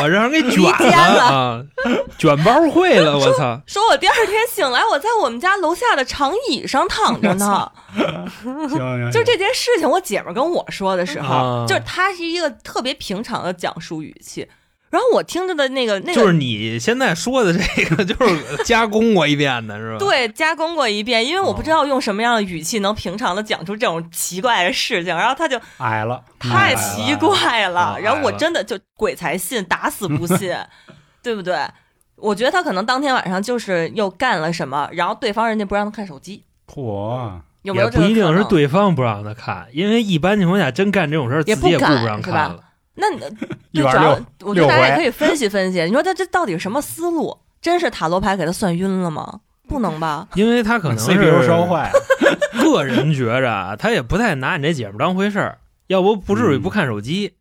[0.00, 1.62] 我让人给卷了啊，
[2.18, 3.60] 卷包会了，我操！
[3.66, 7.70] 说我第二天醒来，我在我们家楼下的长椅上躺着呢。
[8.42, 14.48] 行行，就这件事情，我姐们儿跟我说的时候，啊就是她是一个特别平常的讲述语气，
[14.92, 19.96] 然后我听着的那个那个就是你现在说的这个，就是加工过一遍的是吧？
[20.04, 30.54] 对，加工过一遍，因为我不知道用什么样的语气能平常的讲出这种奇怪的事情，然后他就矮了，太奇怪了，啊然后我真的就鬼才信，打死不信，
[31.22, 31.56] 对不对？
[32.16, 38.44] 我觉得他可能当天晚上就是又干了什么，然后对方人家不让他看手机，嚯，也有没有这个不一定是？
[38.44, 42.60] 对方不让他看，因为一般情况下真干这种事儿，也自己也不敢不让看了。
[42.94, 43.16] 那 你
[43.72, 47.36] 一晚对主要六，我觉得大家也可以分析分析，你说他这到底是什么思路？
[47.60, 49.40] 真是塔罗牌给他算晕了吗？
[49.68, 50.26] 不能吧？
[50.34, 51.98] 因为他可能 CPU 是烧坏了，
[52.62, 57.34] 个人觉着啊，他也不太拿你这姐们当回事儿，要不不至于不看手机，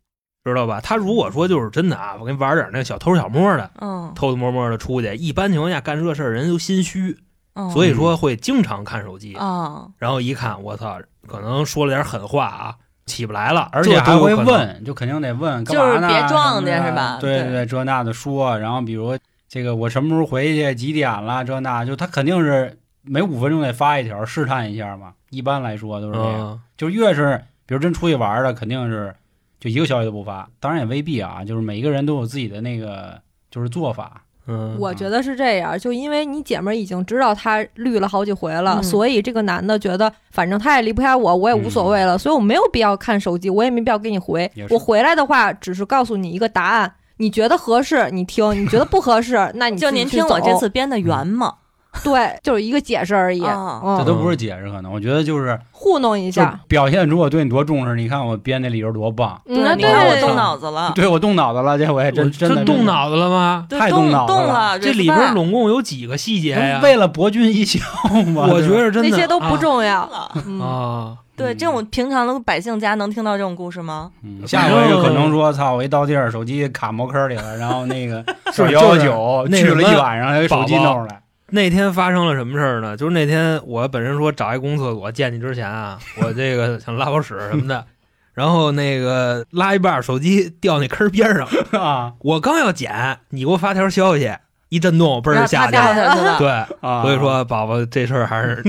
[0.46, 0.80] 知道吧？
[0.80, 7.18] 他如果说就是真的啊，我跟你玩点那个小偷小摸的，嗯，偷偷摸摸的出去，一般情况下干这事儿人都心虚，
[7.56, 12.76] 嗯所以说会经常看手机，啊，然后一看我操，可能说了点狠话啊，
[13.12, 14.34] 起不来了，而且还会。
[14.34, 25.14] 问，就肯定得问，干就是嘛呢别撞的是吧对对对，这那的说，然后比如这个我什么时候回去，几点了，这那就他肯定是每五分钟得发一条试探一下嘛。
[25.30, 29.14] 一般来说都是这样，嗯，就越是比如真出去玩的，肯定是
[29.60, 30.50] 就一个消息都不发。
[30.60, 34.24] 当然也未必啊，就是每一个人都有自己的那个就是做法。
[34.48, 38.84] 嗯，我觉得是这样，就因为你姐们儿已经知道他绿了好几回了，嗯。
[38.84, 51.54] 所以这个男的觉得反正他也离不开我，我也无所谓了，所以我没有必要看手机，我也没必要给你回我回来的话，只是告诉你一个答案，你觉得合适你听，你觉得不合适， 那你就听我这次编的圆嘛，
[52.04, 56.60] 对，就是一个解释而已，这都不是解释，可能我觉得就是糊弄一下。
[56.68, 57.96] 表现出我对你多重视。
[57.96, 63.66] 你看我编那理由多棒，你看我动脑子了，对我动脑子了，这回我真真的动脑子了吗？
[63.70, 66.80] 对太动动脑子了，这里边拢共有几个细节呀？
[66.82, 67.80] 为了博君一笑
[68.28, 68.48] 嘛。
[68.50, 70.06] 我觉得真的那些都不重要。
[70.06, 70.32] 了。
[70.48, 74.10] 嗯，啊，对，这种平常的百姓家能听到这种故事吗？
[74.24, 78.24] 嗯下回就可能说，操，我一到地儿，手机卡茅坑里了，然后那个
[78.54, 81.22] 是幺幺九去了一晚上，给手机弄出来。
[81.52, 82.98] 那天发生了什么事儿呢？
[82.98, 87.86] 就是那天我本身说找一公厕所见你之前啊，我这个想拉泡屎什么的，
[88.34, 91.48] 然后那个拉一半儿手机掉那坑边上，
[91.80, 94.34] 啊我刚要捡，你给我发条消息，
[94.70, 96.16] 一震动，嘣儿下去了。
[96.16, 96.38] 了。
[96.40, 97.02] 对，啊！
[97.04, 98.64] 所以说宝宝这事儿还是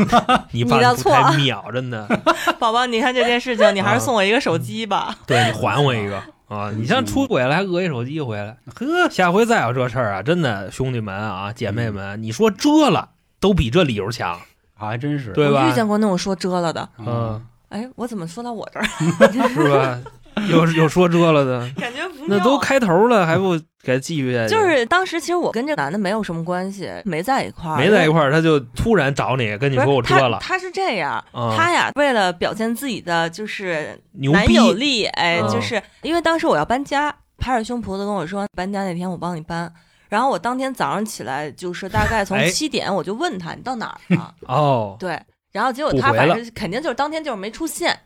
[0.50, 2.06] 你办的错太妙，真的。
[2.58, 5.14] 宝宝，你看这件事情，你还啊是送我一个手机吧。
[5.26, 6.20] 对你还我一个
[6.52, 6.70] 啊！
[6.76, 13.08] 你像出轨了还讹一手机回来，呵，下回再有这事儿啊，真的兄弟们啊姐妹们，你说遮了
[13.40, 14.32] 都比这理由强，
[14.76, 15.64] 啊还真是，对吧？
[15.64, 18.84] 我遇见过那种说遮了的，嗯，哎，我怎么说到我这儿？
[19.48, 20.00] 是吧？
[20.50, 24.54] 有有说这了的，感觉不那都开头了还不给继续下去？
[24.54, 39.72] 就是当时其实我跟这男的没有什么关系，没在一块儿，没在一块儿，他就突然找你跟你说我这了，他他是这样，嗯他呀为了表现自己的就是，男友力，哎，嗯就是因为当时我要搬家，拍着胸脯子跟我说搬家那天我帮你搬。
[40.08, 44.34] 然后我当天早上起来，就是大概从哎七点，我就问他你到哪儿了？
[44.46, 45.18] 哦，对，
[45.52, 47.98] 然后结果他反正肯定就是当天就是没出现，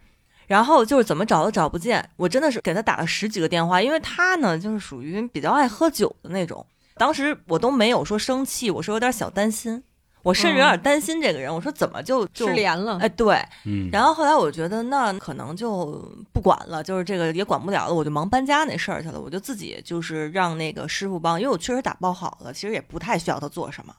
[0.46, 2.08] 然后就是怎么找都找不见。
[2.16, 6.64] 我真的是给他打了十几个电话，因为他呢就是属于比较爱喝酒的那种。
[6.96, 9.82] 当时我都没有说生气，我是有点小担心，
[10.22, 11.54] 我甚至有点担心这个人。
[11.54, 12.98] 我说怎么就就失联了。
[13.00, 19.20] 哎对，嗯，然后后来我觉得那可能就不管了，就是这个也管不了了，我就忙搬家那事儿去了。
[19.20, 23.94] 我就自己就是让那个师傅帮，因为我确实打包好了，其实也不太需要他做什么。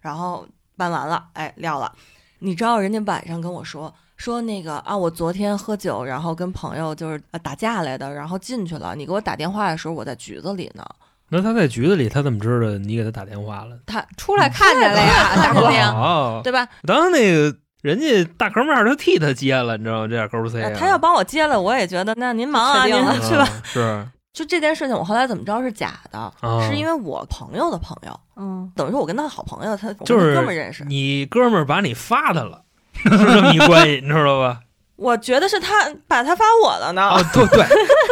[0.00, 1.92] 然后搬完了，哎，撂了。
[2.38, 8.94] 你知道人家晚上跟我说说那个啊，我昨天喝酒，然后跟朋友就是呃打架来的，然后进去了。
[8.96, 10.84] 你给我打电话的时候，我在局子里呢。
[11.28, 13.76] 那他在局子里，他怎么知道你给他打电话了？
[13.86, 15.92] 他出来看见了呀，大哥出来看见了。
[15.92, 16.68] 呀哦，对吧？
[16.86, 20.08] 当那个人家大哥们儿都替他接了，你知道吗？
[20.08, 23.48] 这点勾 C，啊呃他要帮我接了，我也觉得那您忙啊，您确定了是吧？
[23.50, 26.18] 嗯 是就这件事情，我后来怎么着是假的？
[26.18, 30.84] 啊是因为我朋友的朋友，嗯，等于说我跟他好朋友，他就是哥们儿认识。
[30.84, 32.62] 你哥们儿把你发他了，
[33.04, 34.60] 是这么一关系，你知道吧？
[34.96, 37.02] 我觉得是他把他发我了呢。
[37.02, 37.62] 啊，对对，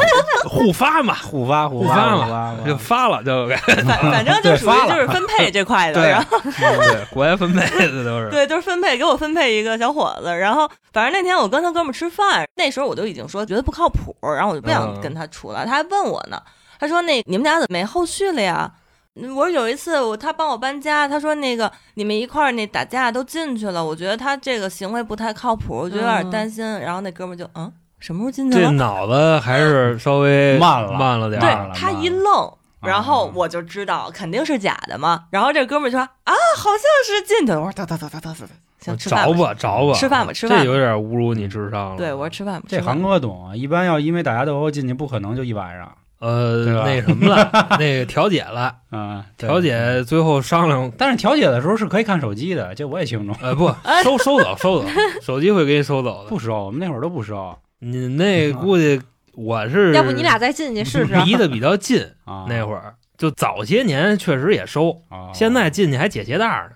[0.47, 2.27] 互发嘛，互发互互发嘛。
[2.29, 8.29] 发互发，就发了就给反反正就属于就是分配这块的，对然后对国家分配的都是。
[8.33, 15.01] 对，都是分配给我分配一个小伙子，然后反正那天我跟他哥们吃饭，那时候我就已经说觉得不靠谱，然后我就不想嗯。
[15.01, 16.39] 跟他处了，他还问我呢，
[16.79, 18.71] 他说那你们俩怎么没后续了呀？
[19.17, 26.65] 嗯我有一次我他帮我搬家，他说那个你们一块儿那打架都进去了，我觉得他这个行为不太靠谱，我觉得有点嗯担心。
[26.81, 28.71] 然后那哥们儿就嗯什么时候进去这？
[28.73, 32.45] 脑子还是稍微慢了慢了点对他一愣，
[32.81, 35.25] 啊然后我就知道肯定是假的嘛。
[35.31, 37.61] 然后这哥们儿就说啊，好像是进去了。
[37.61, 41.97] 我说走走走走走走，行，找吧找吧，吃饭吧吃饭吧这有点侮辱你智商了。
[41.97, 42.67] 对，我说吃饭吧。
[42.69, 45.91] 这韩哥懂啊，一般要因为打架斗殴进去，不可能就一晚上
[46.25, 49.25] 呃那什么了，那个调解了， 啊。
[49.37, 53.35] 调，解最后商量，但是调解的时候是可以看手机的，这我也清楚。
[53.43, 53.69] 呃不
[54.03, 54.89] 收收走收走，
[55.21, 56.31] 手机会给你收走的。
[56.31, 59.01] 不收，我们那会儿都不收你那估计
[59.35, 61.15] 我是要不你俩再进去试试？
[61.27, 62.47] 离得比较近，啊。
[62.49, 66.71] 那会儿就早些年确实也收，啊，现在进去还解鞋带呢，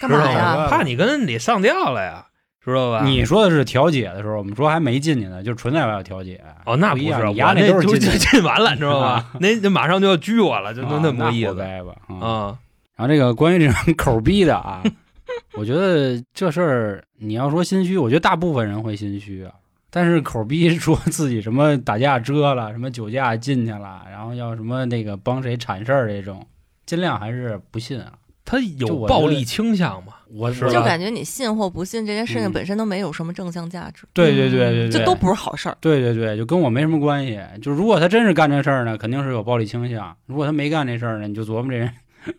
[0.00, 0.68] 干嘛呀？
[0.70, 2.25] 怕你跟里上吊了呀，
[2.70, 3.04] 知道吧？
[3.04, 6.42] 你说的是调解的时候，我们说还没进去呢，就纯在外头调解。
[6.64, 9.30] 哦，那不一样，不是，我那都是进完了，你知道吧？
[9.40, 12.16] 那那马上就要拘我了，就啊就那么意活思该吧啊。
[12.26, 12.58] 啊。
[12.96, 14.82] 然后这个关于这种口逼的啊，
[15.54, 19.52] 我觉得这事儿你要说心虚，我觉得大部分人会心虚啊。
[19.90, 26.44] 但是口逼说自己什么打架遮了，什么酒驾进去了，然后要什么那个帮谁铲事儿这种，
[26.84, 28.12] 尽量还是不信啊。
[28.44, 30.14] 他有暴力倾向吗？
[30.34, 32.52] 我是就感觉你信或不信这件事情嗯。
[32.52, 35.76] 本身都没有什么正向价值，对对对对对，这都不是好事儿。
[35.80, 37.40] 对对对，就跟我没什么关系。
[37.62, 41.90] 就如果他真是干这事儿呢，肯定是有暴力倾向；如果他没干这事儿呢，你就琢磨这人，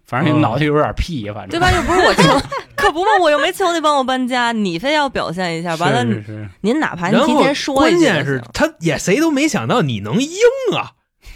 [0.05, 0.41] 反正你嗯。
[0.41, 1.49] 脑袋有点屁，反正。
[1.49, 1.71] 对吧？
[1.71, 2.23] 又不是我求，
[2.75, 10.29] 可不嘛，我又没求你帮我搬家，你非要表现一下，完了是是是，您哪怕您提前说关一句关键是他也谁都没想到你能硬
[10.75, 10.91] 啊，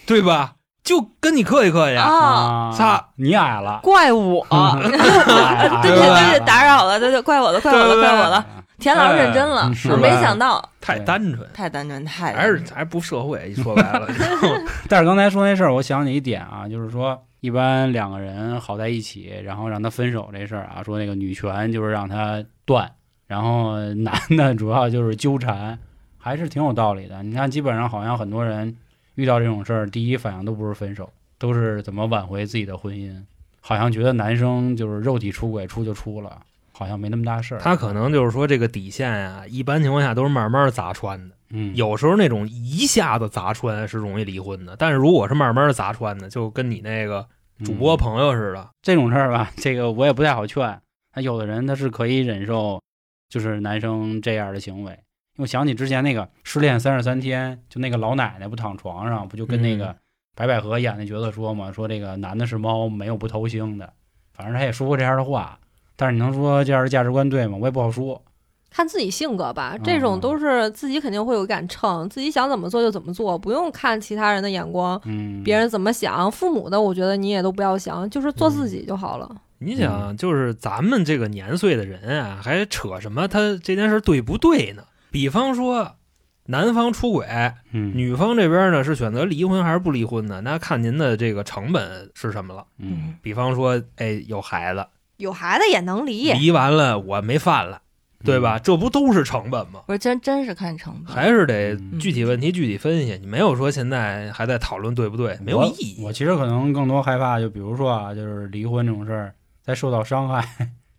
[0.06, 0.56] 对吧？
[0.84, 8.46] 就跟你客气客气，啊，操，你矮了，怪我， 哎 对不起对不起，打扰了，对对，怪我了，怪我了，怪我了。
[8.80, 13.48] 田老师认真了我没想到，太单纯，太单纯，太还是还不社会。
[13.52, 14.08] 一说白了，
[14.90, 22.92] 但是刚才说那事儿，我想起一点啊，就是说，一般两个人好在一起，然后让他分手这事儿啊，说那个女权就是让他断，
[23.28, 25.78] 然后男的主要就是纠缠，
[26.18, 27.22] 还是挺有道理的。
[27.22, 28.76] 你看，基本上好像很多人
[29.22, 31.08] 遇到这种事儿，第一反应都不是分手，
[31.38, 33.16] 都是怎么挽回自己的婚姻，
[33.60, 36.42] 好像觉得男生就是肉体出轨出就出了，
[36.72, 37.60] 好像没那么大事儿。
[37.60, 41.36] 他可能就是说这个底线啊，一般情况下都是慢慢砸穿的。
[41.54, 47.28] 嗯有时候那种一下子砸穿是容易离婚的，但是如果是慢慢砸穿的，就跟你那个
[47.64, 50.82] 主播嗯朋友似的，这种事儿吧，这个我也不太好劝。
[51.14, 52.82] 那有的人他是可以忍受，
[53.30, 54.98] 就是男生这样的行为。
[55.42, 59.96] 我想起之前那个失恋三十三天，就那个老奶奶不躺床上，不就跟那个嗯
[60.36, 63.92] 白百合演的角色说嘛，说这个男的是猫，没有不偷腥的。
[64.34, 65.60] 反正他也说过这样的话，
[65.96, 67.58] 但是你能说这样的价值观对吗？
[67.60, 68.22] 我也不好说。
[68.70, 79.30] 看自己性格吧，嗯这种都是自己肯定会有一杆秤，自己想怎么做就怎么做，不用看其他人的眼光，嗯，别人怎么想，父母的我觉得你也都不要想，就是做自己就好了。
[79.58, 84.84] 你想，就是咱们这个年岁的人啊，还扯什么他这件事对不对呢？
[85.12, 85.98] 比方说，
[86.46, 87.28] 男方出轨，
[87.72, 90.42] 嗯女方这边呢是选择离婚还是不离婚呢？
[90.42, 92.66] 那看您的这个成本是什么了。
[92.80, 94.88] 嗯比方说，哎，有孩子，
[95.18, 97.82] 有孩子也能离，离完了我没饭了，
[98.24, 98.58] 对吧？
[98.58, 99.82] 这不都是成本吗？
[99.86, 101.14] 不是真真是看成本。
[101.14, 103.18] 还是得嗯具体问题具体分析。
[103.20, 106.04] 你没有说现在还在讨论对不对，没有意义。
[106.04, 110.44] 我其实可能更多害怕，就比如说啊，就是离婚这种事儿，再受到伤害，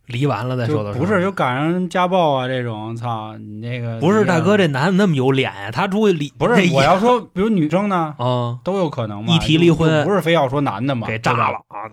[0.06, 5.70] 离完了再说的不是就赶上家暴啊这种，操你那个不是大哥，这这男的那么有脸呀？
[5.70, 9.34] 他出去离不是我要说，比如女生呢， 啊，都有可能嘛。
[9.34, 11.56] 一提离婚不是非要说男的嘛，给炸了。
[11.68, 11.88] 啊！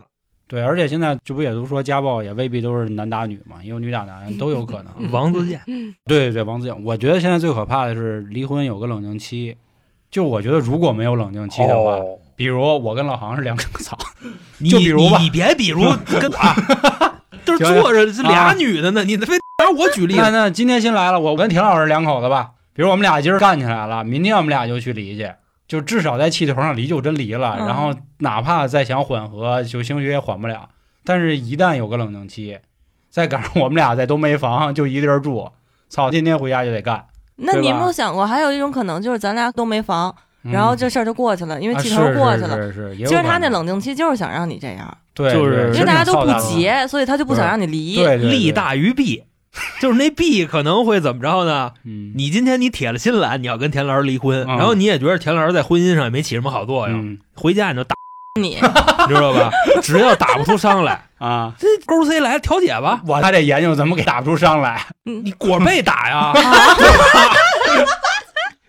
[0.47, 5.11] 对，而且现在这不也都说家暴也未必都是男打女嘛，也有女打男都有可能。
[5.11, 5.61] 王自健，
[6.07, 9.55] 对对对，王自健，我觉得现在最可怕的是离婚有个冷静期。
[10.09, 13.95] 就我觉得如果没有冷静期的话，哦比如我跟老航是两个操，
[14.57, 16.55] 你就比如吧你别比如跟 啊，
[17.57, 25.31] 这行行坐着是俩啊女的呢，你非让我举例子，那那今天新来了，我跟田老师两口子吧，比如我们俩今儿干起来了，明天我们俩就去离去，
[25.67, 30.69] 就至少在气头上离就真离了，嗯然后哪怕再想缓和，就兴许也缓不了。
[31.05, 32.59] 但是，一旦有个冷静期，
[33.09, 35.51] 再赶上我们俩在都没房，就一地儿住，
[35.89, 37.05] 操，天天回家就得干。
[37.37, 42.55] 那你有没有想过，还有一种可能就是咱俩都没房，嗯然后这事儿就过去了，因为啊气头过去了。
[42.55, 48.03] 是是是其实他那冷静期就是想让你这样，对，就是对因为大家都不结，所以他就不想让你离。
[48.17, 49.23] 利大于弊。
[49.81, 51.71] 就是那弊可能会怎么着呢？
[51.83, 57.95] 嗯，你今天你铁了心来，你要跟田老师离婚，嗯然后你也觉得田老师在婚姻上也没起什么好作用，嗯回家你就打，
[58.39, 58.55] 你你
[59.07, 59.49] 知道吧？
[59.81, 64.85] 只要打不出伤来， 啊，这勾 C 来调解吧，我他这研究怎么给打不出伤来？
[65.03, 66.31] 你果被打呀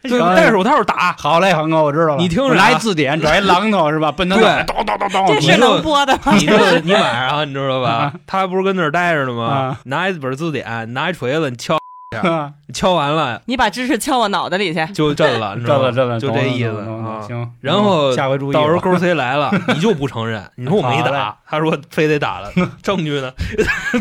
[0.35, 2.17] 戴手套打，好嘞，恒哥，我知道了。
[2.17, 4.11] 你听着啊我拿一字典，找一榔头是吧？
[4.17, 6.33] 奔他对咚咚咚咚，这是能播的吗？
[6.39, 8.13] 你这你晚上你知道吧啊？
[8.27, 9.79] 他不是跟那儿待着呢吗啊？
[9.85, 11.77] 拿一本字典，拿一锤子，你敲，
[12.19, 14.85] 啊 敲完了 你把知识敲我脑袋里去。
[14.93, 15.93] 就震了， 你知道吗？
[15.93, 16.85] 这了震了，就这意思。
[17.27, 18.61] 行，然后下回注意吧。
[18.61, 22.51] 到时候勾 C 来了，你就不承认，你说我没打，他说非得打了，
[22.83, 23.33] 证据呢？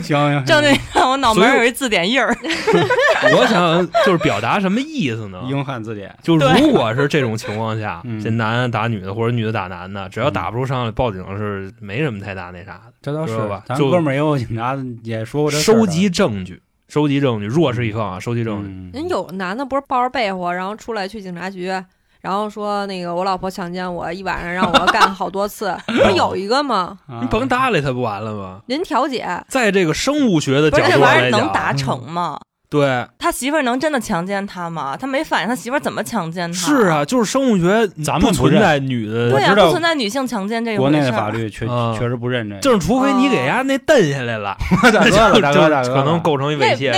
[0.02, 2.36] 行行，证据我脑门有一字典印儿，
[3.36, 5.42] 我想就是表达什么意思呢？
[5.48, 12.94] 英汉字典，就如果是这种情况下嗯，这男的打女的或者女的打男的，只要打不出伤来，报警是没什么太大那啥的。
[13.04, 13.64] 这倒是吧？
[13.76, 18.68] 就咱哥们儿也有警察也说过这事儿收集证据，收集证据，弱势一方啊，收集证据。
[18.68, 21.68] 嗯人有男的不是抱着被窝，然后出来去警察局，
[22.20, 26.98] 然后说那个我老婆强奸我一晚上，让我干好多次， 不是有一个吗？
[27.08, 28.62] 啊你甭搭理他不完了吗？
[28.66, 32.40] 您调解，在这个生物学的不角度是这玩意儿来讲，能达成吗？
[32.70, 34.96] 对，他媳妇儿能真的强奸他吗？
[34.96, 36.58] 他没反应，他媳妇儿怎么强奸他？
[36.60, 44.56] 是啊，，就是生物学，咱们不存在女的，对啊，我知道不存在女性强奸这个国内的法律确啊确实不认这个，就是除非你给人家那蹬下来 了，
[44.94, 46.94] 大哥了，大就哥大哥，可能构成一猥亵？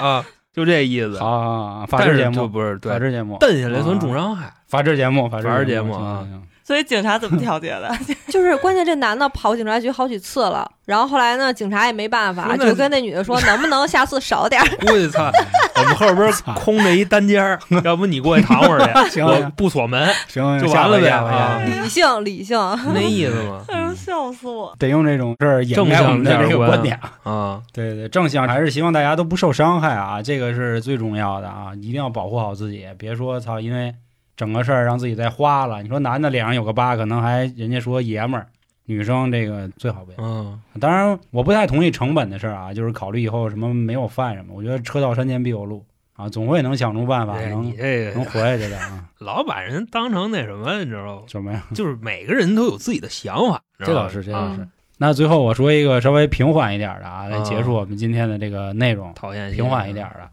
[0.00, 1.18] 啊，就这意思。
[1.18, 4.50] 好好好，法制节目，就不是对，法制节目，蹬下来算重伤害。
[4.66, 6.26] 法制节目，法法制制节目啊
[6.66, 7.88] 所以警察怎么调解的？
[8.28, 14.66] 就是关键这男的跑警察局好几次了，然后后来呢，警察也没办法，就跟那女的说能不能下次少点儿。
[14.80, 15.30] 我去操！
[15.76, 22.58] 我们后边空着一单间儿， 要不你过去躺会儿去， 我行行不锁门，行，就完了呗理性理性，
[22.92, 23.60] 那意思吗。
[23.68, 24.74] 哎呦，笑死我！
[24.76, 26.98] 得用这种事儿掩盖我们的这个观点。
[27.22, 33.94] 啊，对对，正向还是希望大家都不受伤害啊，这个是最重要的啊，一定要保护好自己，别说操，因为
[34.36, 35.82] 整个事儿让自己再花了。
[35.82, 38.46] 你说男的脸上有个疤，可能还人家说爷们儿，
[38.84, 40.14] 女生这个最好别。
[40.18, 45.84] 嗯，当然，我不太同意成本的事儿啊，就是考虑以后什么没有饭什么，我觉得车到山前必有路
[46.14, 49.08] 啊，总会能想出办法，哎能你这个能活下去的啊。
[49.18, 51.22] 老把人当成那什么，你知道吗？
[51.26, 51.64] 什么呀？
[51.74, 54.68] 就是每个人都有自己的想法，这倒是，这倒啊是。
[54.98, 59.12] 那最后我说一个稍微平缓一点的啊，来啊结束我们今天的这个内容。
[59.14, 60.30] 讨厌平缓一点的。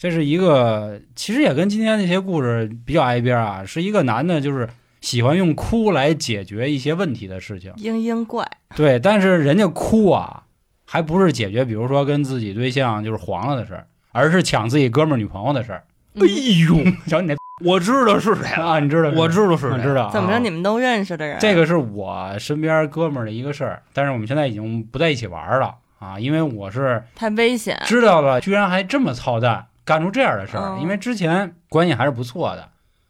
[0.00, 4.66] 这是一个，其实也跟今天那些故事比较挨边儿啊，是一个男的，就是
[5.02, 7.70] 喜欢用哭来解决一些问题的事情。
[7.74, 10.44] 嘤嘤怪，对，但是人家哭啊，
[10.86, 15.84] 还不是解决，比如说跟自己对象就是黄了的事儿，而是抢自己哥们儿女朋友的事儿。
[16.14, 19.10] 哎呦， 瞧你那我知道是谁了，啊，你知道？
[19.10, 20.10] 我知道是谁，我知道啊。
[20.10, 20.38] 怎么着？
[20.38, 21.36] 你们都认识的人？
[21.38, 27.78] 这个是我身边哥们儿的一个事儿，但是我们现在已经不在一起玩儿了啊，因为我是太危险。
[27.84, 30.76] 知道了，居然还这么操蛋，干出这样的事儿。
[30.76, 32.68] 嗯因为之前关系还是不错的，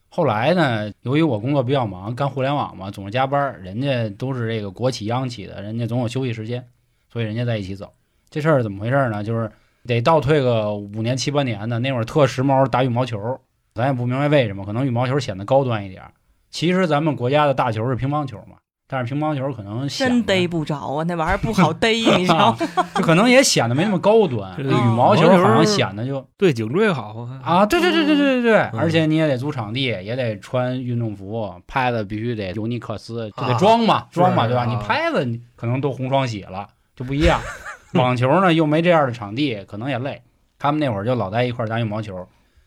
[0.08, 6.66] 后来呢，由于我工作比较忙，干互联网嘛，总是加班儿，人家都是这个国企央企的，人家总有休息时间，
[7.12, 7.92] 所以人家在一起走。
[8.28, 9.22] 这事儿怎么回事呢？
[9.22, 9.50] 就是
[9.86, 13.40] 得倒退个五年七八年的，那会儿特时髦打羽毛球，
[13.74, 16.12] 咱也不明白为什么，可能羽毛球显得高端一点儿。
[16.50, 18.56] 其实咱们国家的大球是乒乓球嘛，
[18.92, 22.58] 但是乒乓球可能真逮不着啊，那玩意儿不好逮，你知道吗？
[22.96, 24.52] 就可能也显得没那么高端。
[24.56, 24.66] 这羽
[24.96, 34.62] 毛球羽毛球好像显得就对颈椎好啊，对对对对对对对，嗯而且你也得租场地，也得穿运动服，拍子必须得尤尼克斯，就得啊装嘛，装嘛，对吧？
[34.62, 36.66] 啊你拍子你可能都红双喜了，
[36.96, 37.40] 就不一样。
[37.94, 40.20] 网球呢又没这样的场地，可能也累。
[40.58, 42.26] 他们那会儿就老在一块儿打羽毛球，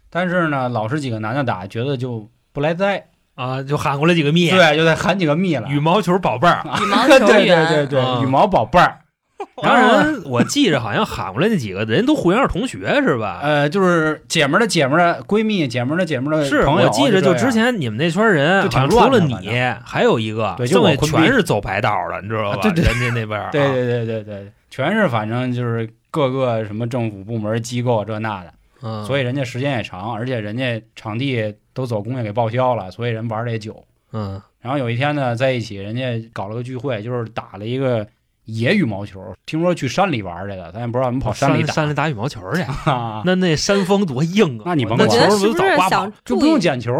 [0.09, 5.67] 但是呢，老是几个男的打，觉得就不来栽，啊，就喊过来几个蜜，对，就得喊几个蜜了。
[5.67, 6.61] 羽毛球宝贝儿。
[6.81, 8.99] 羽毛对对球员，对对啊对，羽毛宝贝儿。
[9.61, 13.39] 当然，我记着好像喊过来那几个人都互相是同学是吧？
[13.43, 19.49] 呃，就是姐们儿的姐们儿的闺蜜，姐们儿的姐们儿的是朋友，我记着，就之前你们那圈人，就挺好像除了乱的你，
[19.83, 22.57] 还有一个，对就剩下我坤逼全是走白道的，你知道吧？
[22.57, 33.83] 啊对对人家那边儿 啊，对对对对对，全是反正就是各个什么政府部门机构这那的，嗯，所以人家时间也长，而且人家场地都走工业给报销了，所以人玩的也久。
[34.11, 38.07] 嗯然后有一天呢，在一起，人家搞了个聚会，就是打了一个
[38.45, 41.73] 野羽毛球，听说去山里玩去了，咱也不知道怎么跑山里打。
[41.73, 44.63] 山里打羽毛球去，啊，那那山峰多硬啊！
[44.67, 46.13] 那你甭那球不觉得是不早刮跑是想？
[46.23, 46.59] 就不用？
[46.59, 46.93] 捡球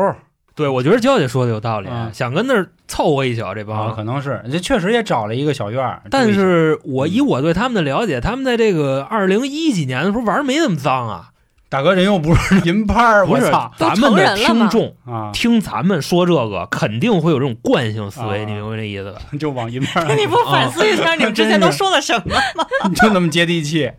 [0.55, 3.95] 对，我觉得娇姐说的有道理，啊想跟那儿凑合一宿这啊，帮。
[3.95, 11.30] 可能是这确实也找了一个小院儿，但是我以我对他们的了解，他们在这个二零一几年的时候玩没那么脏啊，
[11.74, 19.19] 大哥人又不是银拍儿，不是我操咱们的听众啊，听咱们说这个，肯定会有这种惯性思维，啊你明白这意思吧？
[19.39, 22.91] 就往银拍儿， 你不反思一下你们之前都说了什么吗？
[23.01, 23.91] 就那么接地气。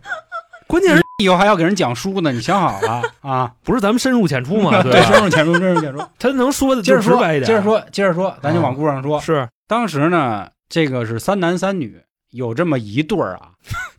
[0.67, 3.51] 关键是以后还要给人讲书呢，你想好了啊？
[3.65, 4.81] 不是咱们深入浅出嘛？
[4.81, 5.11] 对，吧？
[5.11, 6.01] 深入浅出，深入浅出。
[6.17, 9.19] 他能说的接着说，白一点，接着说，接着说，咱就往故事上说。
[9.19, 12.01] 是当时呢，这个是三男三女，
[12.31, 13.49] 有这么一对儿啊。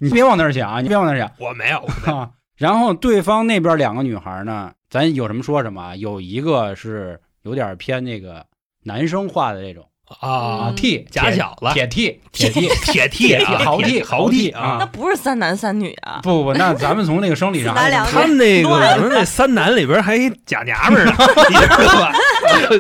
[0.01, 1.77] 你别往那儿想啊，你别往那儿想我没有
[2.11, 2.31] 啊。
[2.57, 5.97] 然后对方那边两个女孩呢，咱有什么说什么啊。
[5.97, 8.45] 有一个是有点偏那个
[8.85, 9.85] 男生化的这种
[10.21, 11.67] 啊，T 假小子。
[11.75, 14.77] 铁 T 铁 T 铁 T 啊，豪 T 豪 T 啊。
[14.81, 21.13] 那不是三男三女啊，不不不，那咱们从那个生理上他们那个可能那三男里边还假娘们儿呢，
[21.51, 22.13] 你知道吧？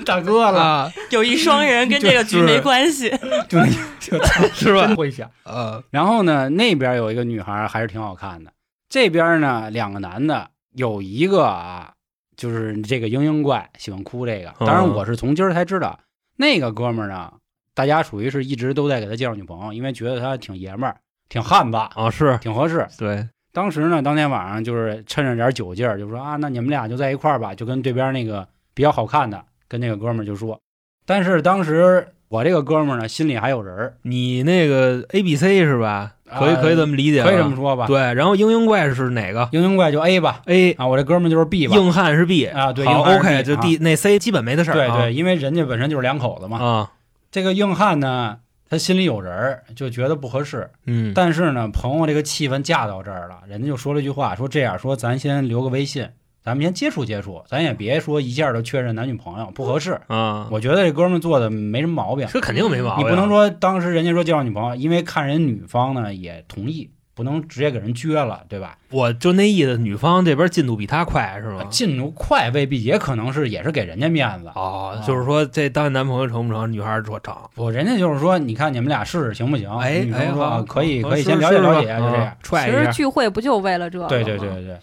[0.06, 3.10] 大哥了，啊，有一双人跟这个局没关系。
[3.48, 3.66] 就那
[4.00, 4.24] 就
[4.56, 4.72] 是。
[4.74, 4.86] 吧？
[4.86, 5.28] 真会想。
[5.44, 8.50] 呃，然后呢，那边有一个女孩还是挺好看的，
[8.88, 11.92] 这边呢两个男的，有一个啊，
[12.36, 14.54] 就是这个嘤嘤怪喜欢哭这个。
[14.60, 15.98] 当然我是从今儿才知道，
[16.36, 17.32] 那个哥们儿呢，
[17.74, 20.96] 大家属于是一直都在给他介绍女朋友，因为觉得他挺爷们儿、
[21.28, 22.86] 挺汉子、啊是，挺合适。
[22.98, 30.60] 对，当时呢，当天晚上就是趁着点酒劲儿，就说啊，那你们俩就在一块儿吧，就跟对边那个比较好看的跟那个哥们儿就说。
[31.04, 36.15] 但是当时我这个哥们儿呢，心里还有人儿，你那个 A B C 是吧？
[36.26, 37.86] 可以啊可以这么理解吧，可以这么说吧？
[37.86, 41.76] 对，然后嘤嘤怪是哪个嘤嘤怪就 A 吧，？A 啊，我这哥们儿就是 B 吧。
[41.76, 46.58] 硬汉是 B 啊对好硬汉是 OK，B 就啊 D 那 C 基本没的事儿，啊对对，因为人家本身就是两口子嘛。
[46.58, 46.90] 啊，
[47.30, 50.68] 这个硬汉呢，他心里有人儿，就觉得不合适。
[50.86, 56.08] 嗯，但是呢，朋友这个气氛架到这儿了，人家就说了一句话，说这样说，咱先留个微信，
[56.46, 60.00] 咱们先接触接触，咱也别说一下就确认男女朋友，不合适。
[60.06, 68.78] 啊，我觉得这哥们做的没什么毛病，这肯定没毛病，你不能说当时人家说介绍女朋友，因为看人女方呢也同意，不能直接给人撅了，对吧？
[68.92, 71.64] 我就那意思，女方这边进度比他快是吧？
[71.68, 74.48] 进度快未必，也可能是也是给人家面子。
[74.54, 76.72] 哦，就是说这当男朋友成不成？
[76.72, 79.68] 女孩说成，不，人家就是说，你看你们俩试试行不行？
[79.78, 84.78] 哎哎，女生说、可以，可以先了解了解，就这样其实一下，聚会不就为了这对对对对，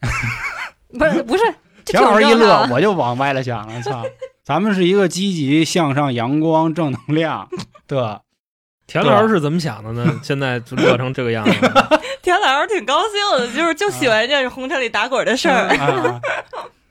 [0.98, 1.42] 不是不是，
[1.84, 4.04] 田老师一乐，我就往歪了想了，操！
[4.44, 7.48] 咱们是一个积极向上、阳光、正能量
[7.88, 8.22] 的，
[8.86, 10.04] 田老师是怎么想的呢？
[10.22, 11.52] 现在就乐成这个样子，
[12.22, 16.20] 田老师挺高兴的，就是就喜欢这红尘里打滚的事儿。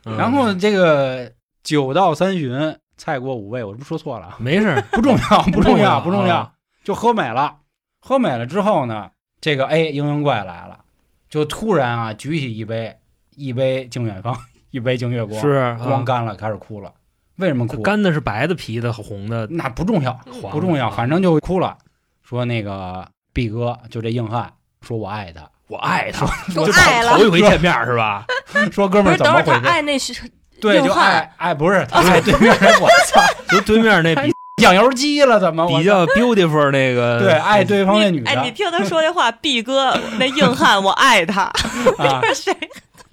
[0.04, 1.32] 然后这个
[1.64, 4.36] 酒到三巡，菜过五味，我是不是说错了？
[4.38, 6.52] 没事，不重要，不重要，不重要啊，
[6.84, 7.56] 就喝美了。
[8.02, 9.10] 喝美了之后呢，
[9.41, 10.82] 这个 A 嘤嘤怪来了，
[11.30, 12.98] 就突然啊举起一杯，
[13.36, 14.38] 一杯敬远方，
[14.72, 16.92] 一杯敬月光，是啊光干了，开始哭了。
[17.38, 17.82] 为什么哭？
[17.82, 20.14] 干的是白的，皮的红的，那不重要，
[20.52, 21.78] 不重要，反正就哭了。
[22.24, 25.48] 说那个 B 哥，就这硬汉，说我爱他。
[25.68, 28.26] 我爱他，就爱了头一回见面是吧？
[28.72, 29.66] 说哥，们儿怎么回事？
[29.66, 30.14] 爱那是
[30.62, 33.20] 对，就爱爱不是他爱对面人，我操，
[33.50, 34.32] 就对面那比
[34.62, 35.68] 养油鸡了怎么？
[35.68, 41.52] 比较 beautiful 那个，对爱对方那女哎，你听他说这话，B 哥那硬汉，我爱他。
[41.98, 42.56] 啊， 谁？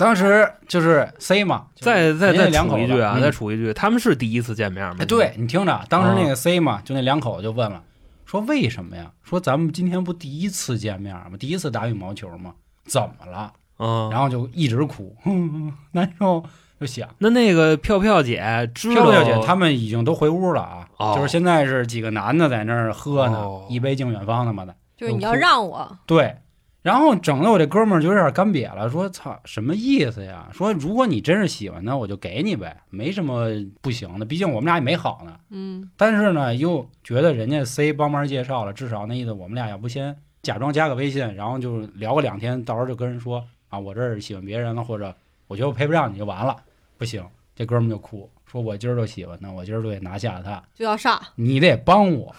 [0.03, 5.05] 当时就是 C 嘛，再再再两口杵一句啊，再处一句，他们是第一次见面吗哎，？
[5.05, 7.81] 对你听着，当时那啊个 C 嘛，就那两口子就问了，
[8.27, 9.13] 说为什么呀？
[9.23, 11.31] 说咱们今天不第一次见面吗？
[11.39, 12.53] 第一次打羽毛球吗？
[12.85, 13.53] 怎么了？
[13.79, 16.43] 嗯，然后就一直哭，哼 难受，
[16.81, 17.09] 就想。
[17.19, 26.37] 那那个票票姐知道飘飘姐他们已经都回屋了啊，哦就是现在是几个男的在那儿喝呢，哦一杯敬远方的嘛的，就是你要让我，对。
[26.83, 30.49] 然后整的我这哥们儿就有点干瘪了，说操什么意思呀？
[30.53, 33.47] 说如果你真是喜欢他，我就给你呗，没什么
[33.81, 35.37] 不行的，毕竟我们俩也没好呢。
[35.51, 45.15] 嗯，但是呢，又觉得人家 C 帮忙介绍了，至少那意思我们俩要不先假装加个微信，然后就聊个两天，到时候就跟人说啊，我这儿喜欢别人了，或者
[45.47, 46.57] 我觉得我配不上你就完了。
[46.99, 47.25] 不行，
[47.55, 52.35] 这哥们儿就哭，说我今儿就喜欢他，我今儿就得拿下他，就要上你得帮我，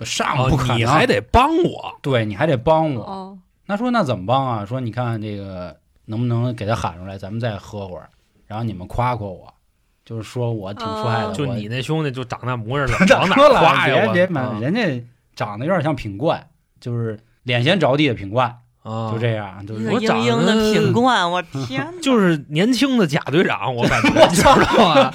[0.00, 3.02] 上哦不可能，你还得帮我，对你还得帮我。
[3.02, 3.38] 哦。
[3.66, 4.64] 那说那怎么帮啊？
[4.64, 8.08] 说你看这个能不能给他喊出来，咱们再喝会儿，
[8.46, 9.52] 然后你们夸夸我，
[10.04, 14.12] 就是说我挺帅的，哦就你那兄弟就长那模样了，长往哪夸呀？
[14.12, 15.04] 别别人家
[15.34, 16.48] 长得有点像品冠，
[16.80, 22.00] 就是脸先着地的品冠，啊，就这样，就是我长得品冠，我 天哪！
[22.00, 24.54] 就是年轻的贾队长，我感觉知道
[24.94, 25.12] 吧？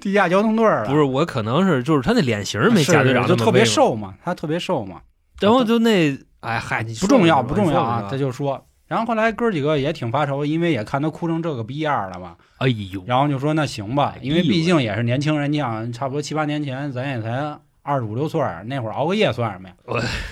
[0.00, 5.00] 地下交通队儿了，不是，我可能是就是他那脸型没贾队长就特别瘦嘛，他特别瘦嘛，
[5.40, 8.64] 然后就那哎嗨，你不重要不重要啊，他就说。
[8.86, 19.74] 然后后来哥几个也挺发愁，因为也看他哭成这个逼样了嘛，哎呦，然后就说那行吧哎，因为毕竟也是年轻人，你想差不多七八年前咱也才二十五六岁，那会儿熬个夜算什么呀？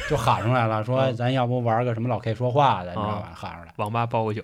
[0.09, 3.33] 就喊出来了，说嗯咱要不玩个什么老 K 说话的，你知道吧？
[3.35, 4.43] 喊出来网吧包个酒，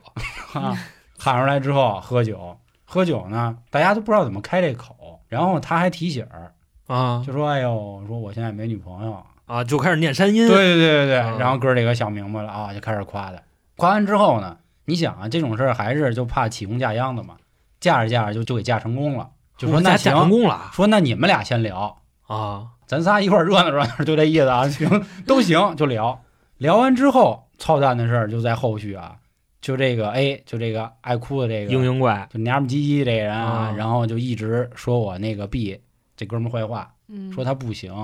[0.54, 0.74] 啊，
[1.18, 2.56] 喊出来之后喝酒，
[2.86, 6.52] 喝酒呢，大家都不知道怎么开这口，然后他还提醒儿，
[6.86, 10.46] 啊就说：“哎呦，说我现在没女朋友。”啊，就开始念山音。
[10.46, 13.42] 对对对对对，嗯然后哥儿几个想明白了啊，就开始夸他。
[13.76, 17.36] 夸完之后呢，你想啊，这种事儿还是就怕起哄架秧子嘛，
[17.80, 26.22] 架着架着就就给架成功了，就说那行成行，功了说那你们俩先聊，啊咱仨一块儿热闹热闹，就这意思啊， 行都行，就聊。
[26.58, 29.16] 聊完之后，操蛋的事儿就在后续啊，
[29.60, 35.80] 就这个 A，就这个爱哭的这个，嘤嘤怪就娘们唧唧这个人啊啊，然后就一直说我那个 B
[36.16, 37.94] 这哥们儿坏话，嗯说他不行。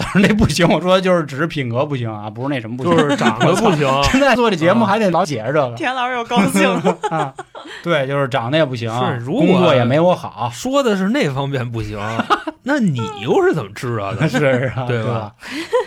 [0.00, 3.86] 当然那不行，我说就是只是品格不行啊，不是那什么不行，就是长得不行。
[4.10, 5.76] 现在做这节目啊还得老解释这个。
[5.76, 6.96] 田老师又高兴了。
[7.10, 7.34] 啊，
[7.82, 11.98] 对，就是长得也不行，是如果工作也没我好，说的是那方面不行，
[12.64, 14.26] 那你又是怎么知道的？
[14.26, 15.34] 是啊，对吧吧？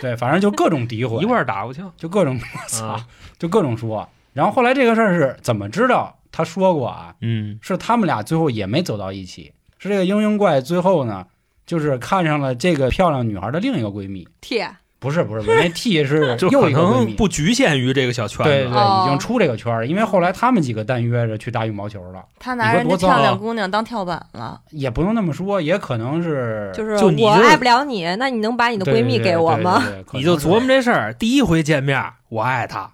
[0.00, 2.38] 对，反正就各种诋毁，一块儿打过去就各种
[2.68, 3.06] 操啊，，
[3.38, 4.08] 就各种说。
[4.32, 6.16] 然后后来这个事儿是怎么知道？
[6.30, 11.24] 他说过啊，嗯是他们俩最后也没走到一起，是这个嘤嘤怪最后呢，
[11.66, 14.62] 就是看上了这个漂亮女孩的另一个闺蜜，T，
[14.98, 17.04] 不是不是那 T 是 就可又一个闺蜜。
[17.06, 29.82] 能不局限于这个小圈子对对，哦已经出这个圈儿了，因为后来他们几个单约着去打羽毛球了，他拿人家漂亮姑娘当跳板了，也不用那么说，也可能是就是就我爱不了你，那你能把你的闺蜜给我吗？？
[30.12, 32.90] 你就琢磨这事儿，第一回见面我爱她，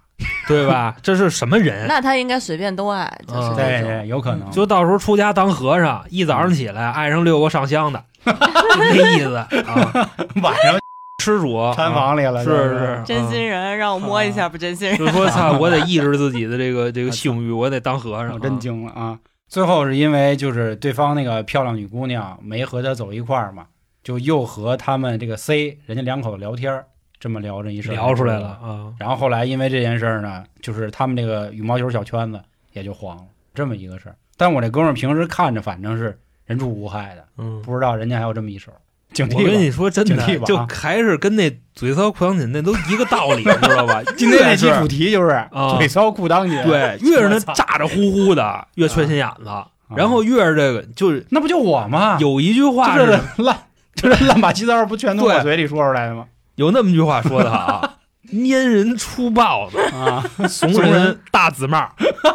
[0.47, 0.95] 对吧？
[1.01, 1.87] 这是什么人？
[1.87, 3.81] 那他应该随便都爱，就是嗯对。
[3.81, 4.49] 对，有可能。
[4.51, 9.47] 就到时候出家当和尚，一早上起来爱上六个上香的，就那意思啊。
[10.41, 10.79] 晚上
[11.23, 14.97] 施主 参房里了，是是真心人，让我摸一下不真心人。
[14.97, 18.33] 就说操，我得抑制自己的这个 这个性欲，我得当和尚。
[18.33, 19.19] 我真惊了啊！
[19.47, 23.65] 最后是因为就是对方那个漂亮女姑娘没和他走一块儿嘛，
[24.03, 26.85] 就又和他们这个 C 人家两口子聊天儿，
[27.19, 28.47] 这么聊着一事儿聊出来了。
[28.47, 28.93] 啊。
[28.97, 32.41] 然后后来因为这件事儿呢，就是他们这个羽毛球小圈子
[32.71, 34.15] 也就黄了，这么一个事儿。
[34.37, 36.17] 但我这哥们儿平时看着反正是
[36.51, 38.71] 人畜无害的，嗯，不知道人家还有这么一手，
[39.13, 39.37] 警惕。
[39.37, 44.01] 我跟你说真的，就还是跟那嘴骚裤裆紧那都一个道理， 知道吧？
[44.17, 49.49] 今天这期主题就是啊腿骚裤裆紧，对， 越是那我操咋呼呼的，越缺心眼子，
[49.95, 52.17] 然后越是这个，就是那不就我吗？
[52.19, 53.57] 有一句话就是是烂，
[53.95, 56.25] 就是烂把七糟不全都我嘴里说出来的吗？
[56.55, 57.95] 有那么句话说的好，
[58.31, 61.89] 蔫人出豹子，啊，怂人大紫帽，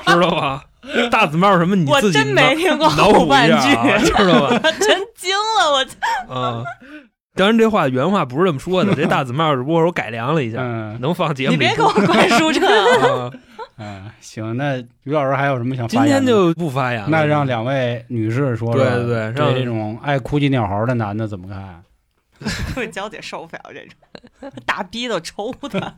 [0.06, 0.62] 知道吧？
[1.10, 1.74] 大紫帽什么？
[1.76, 4.58] 你我自己真没听过脑补后半一下啊，句， 知道吧？
[4.80, 6.34] 真惊了我。
[6.34, 6.64] 啊，
[7.34, 12.60] 当然这话原话不是这么说的，这大紫帽只不过是我改良了一下，嗯能放节目里你别给我灌输这。
[13.78, 16.26] 嗯，行，那于老师还有什么想今发言今？
[16.26, 21.82] 天就不发言了，那让两位女士说说，对对对让这种爱哭泣鸟嚎的男的怎么看？
[22.76, 23.80] 我娇姐受不了这
[24.40, 25.94] 种，大逼都抽他。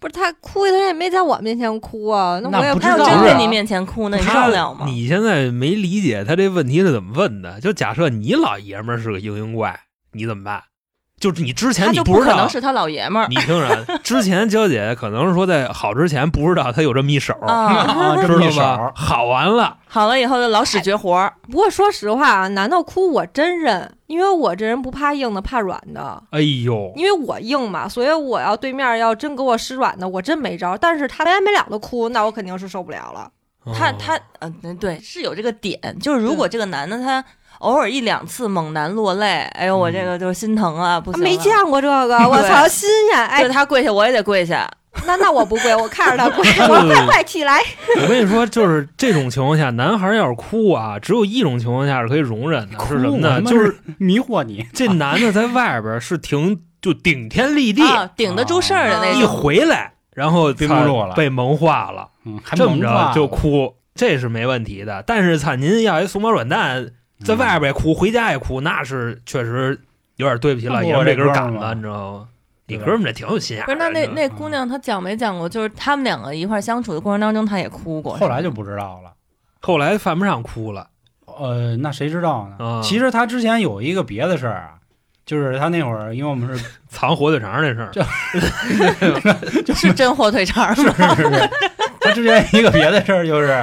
[0.00, 4.86] 不是他哭，他也没在我面前哭啊，那我也不知道真在你面前哭，那你他受了吗？
[4.86, 7.60] 你现在没理解他这问题是怎么问的？
[7.60, 9.80] 就假设你老爷们儿是个嘤嘤怪，
[10.12, 10.62] 你怎么办？
[11.20, 17.66] 就是你之前他就你不知道可能，是他老爷们儿你听着，之前娇姐可能是说在好之前不知道他有这么一手，啊。
[17.98, 18.92] 啊，这知么一手，道吧？
[18.94, 26.22] 好完了，好了以后就老使绝活儿，不过说实话啊，男的哭我真认，因为我这人不怕硬的，怕软的。
[26.30, 30.76] 哎呦，因为我硬嘛，所以我要对面要真给我使软的，我真没招。
[30.76, 33.30] 但是他没完没了的哭，那我肯定是受不了了。
[33.64, 37.22] 哦他他嗯对是有这个点，就是如果这个男的他
[37.60, 43.26] 偶尔一两次猛男落泪，哎呦我这个就心疼啊，不行，没见过这个， 我操，新鲜！
[43.26, 44.70] 哎对，他跪下我也得跪下，
[45.06, 47.60] 那那我不跪，我看着他跪， 我快快起来。
[48.02, 53.42] 我跟你说，就是这种情况下，男孩要是哭啊，只有一种情况下是可以容忍的，是什么呢？
[53.42, 59.24] 就是迷惑你，这男的在外边是挺就顶天立地，啊，顶得住事儿的那种一。
[59.24, 65.02] 回来，然后憋不住了被萌化了，嗯，还这么着就哭，这是没问题的。
[65.06, 66.86] 但是操，您要一怂毛软蛋，
[67.24, 69.78] 在嗯外边也哭，回家也哭，那是确实
[70.16, 72.28] 有点对不起老爷们这这根哥们儿嘛杆子，你知道吗？
[72.66, 73.72] 你哥们儿这挺有心眼的。
[73.72, 75.48] 不是，那那那姑娘她讲没讲过？
[75.48, 78.16] 就是他们两个一块儿相处的过程当中，她也哭过。
[78.16, 79.12] 后来就不知道了。
[79.60, 80.86] 后来犯不上哭了，
[81.26, 82.64] 呃，那谁知道呢？
[82.64, 84.74] 啊其实他之前有一个别的事儿啊，
[85.26, 87.90] 就是他那会儿，因为我们是 藏火腿肠那事儿
[89.64, 91.14] 就是真火腿肠是吗？
[91.16, 91.50] 是是，
[92.00, 93.62] 他之前一个别的事儿就是，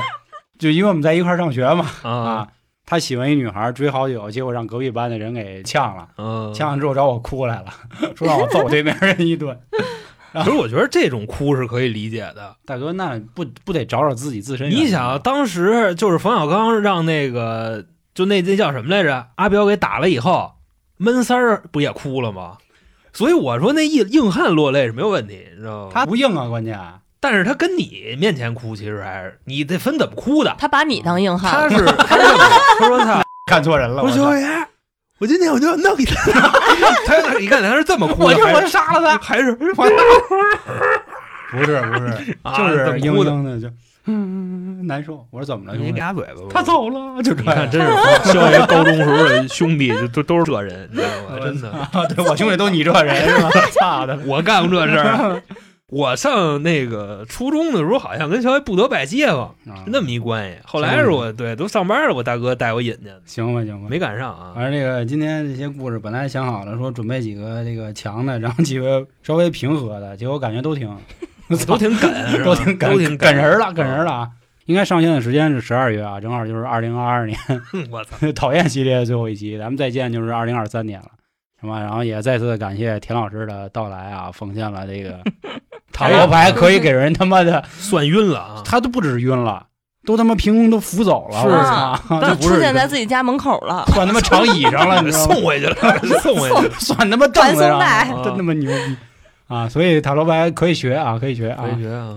[0.60, 2.48] 就因为我们在一块儿上学嘛啊啊，
[2.86, 7.74] 他喜欢一女孩追好久，结果让隔壁班的人给呛了，嗯，呛完之后找我哭来了，
[8.16, 9.58] 说让我揍对面人一顿。
[10.44, 12.58] 其实我觉得这种哭是可以理解的。
[12.66, 14.70] 大哥，那不不得找找自己自身？
[14.70, 19.28] 你想，当时就是冯小刚让那个就那那叫什么来着？
[19.36, 20.56] 阿彪给打了以后，
[20.98, 22.58] 闷三儿不也哭了吗？
[23.14, 25.92] 所以我说那硬硬汉落泪是没有问题，你知道吗？
[25.94, 26.78] 他不硬啊，关键
[27.26, 30.56] 但是他跟你面前哭，其实还是你得分怎么哭的。
[30.60, 32.44] 他把你当硬汉他汉，是他是 这么
[32.80, 34.48] 他说他 看错人了，我说操小爷，
[35.18, 36.06] 我今天我就要弄你。
[37.08, 39.84] 他你看他是这么哭的，我就我杀了他，还是不是不
[41.66, 41.74] 是，
[42.44, 43.68] 啊就是嘤这么哭的就
[44.06, 45.26] 嗯难受。
[45.32, 45.76] 我说怎么了？
[45.76, 46.48] 你兄弟俩嘴巴吧。
[46.52, 47.72] 他走了，就这你看，样。
[47.72, 51.40] 真是肖爷高中时候的兄弟，就都都是这人，你知道吗？
[51.44, 53.50] 真的，啊，对我兄弟都你这人是吧？
[53.80, 54.16] 操的！
[54.28, 55.42] 我干过这事儿。
[55.92, 60.58] 我上那个初中的时候，好像跟小爷不得拜街坊，啊那么一关系。
[60.66, 64.54] 后来是我对都上班了，我大哥带我引去的，行吧行吧，没赶上啊。
[64.56, 70.90] 反正这个今天这些故事本来想好了说准备几个这个强的，然后几个稍微平和的，结果感觉都挺
[71.68, 72.12] 都挺梗，
[72.44, 74.12] 都挺都挺梗人了，梗人了。
[74.12, 74.30] 啊！
[74.66, 77.38] 应该上线的时间是十二月啊，正好就是二零二二年
[77.92, 81.12] 我操， 讨厌系列的最后一集，咱们再见就是二零二三年了，
[81.66, 81.80] 是吧？
[81.80, 85.20] 然后也再次感谢田老师的到来啊，奉献了这个
[85.92, 88.62] 塔罗牌可以给人他妈的， 算晕了啊！
[88.64, 89.66] 他都不止晕了，
[90.06, 93.86] 都他妈凭空都扶走了，是我啊操，都 不是出现在自己家门口了。
[93.88, 95.12] 算他妈长椅上了？
[95.12, 95.76] 送回去了，
[96.22, 96.74] 送回去了。
[96.80, 98.96] 算他妈凳子上真他妈牛逼
[99.48, 99.68] 啊！
[99.70, 101.82] 所以塔罗牌可以学啊，可以学啊回。
[101.82, 102.16] 去啊！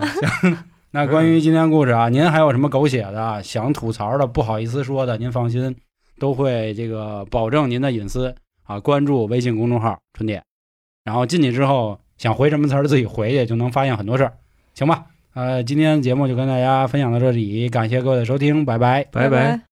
[0.91, 5.77] 那关于今天故事啊，您还有什么狗血的啊想吐槽的、不好意思说的，您放心，
[6.19, 8.35] 都会这个保证您的隐私
[8.69, 8.79] 啊。
[8.79, 10.41] 关注微信公众号“春点”，
[11.03, 14.33] 然后进去之后想回什么词儿自己回去，就能发现很多事儿，
[14.75, 15.07] 行吧？
[15.35, 19.05] 呃，今天节目就跟大家分享到这里，感谢各位的收听，拜拜。
[19.11, 19.68] 拜拜。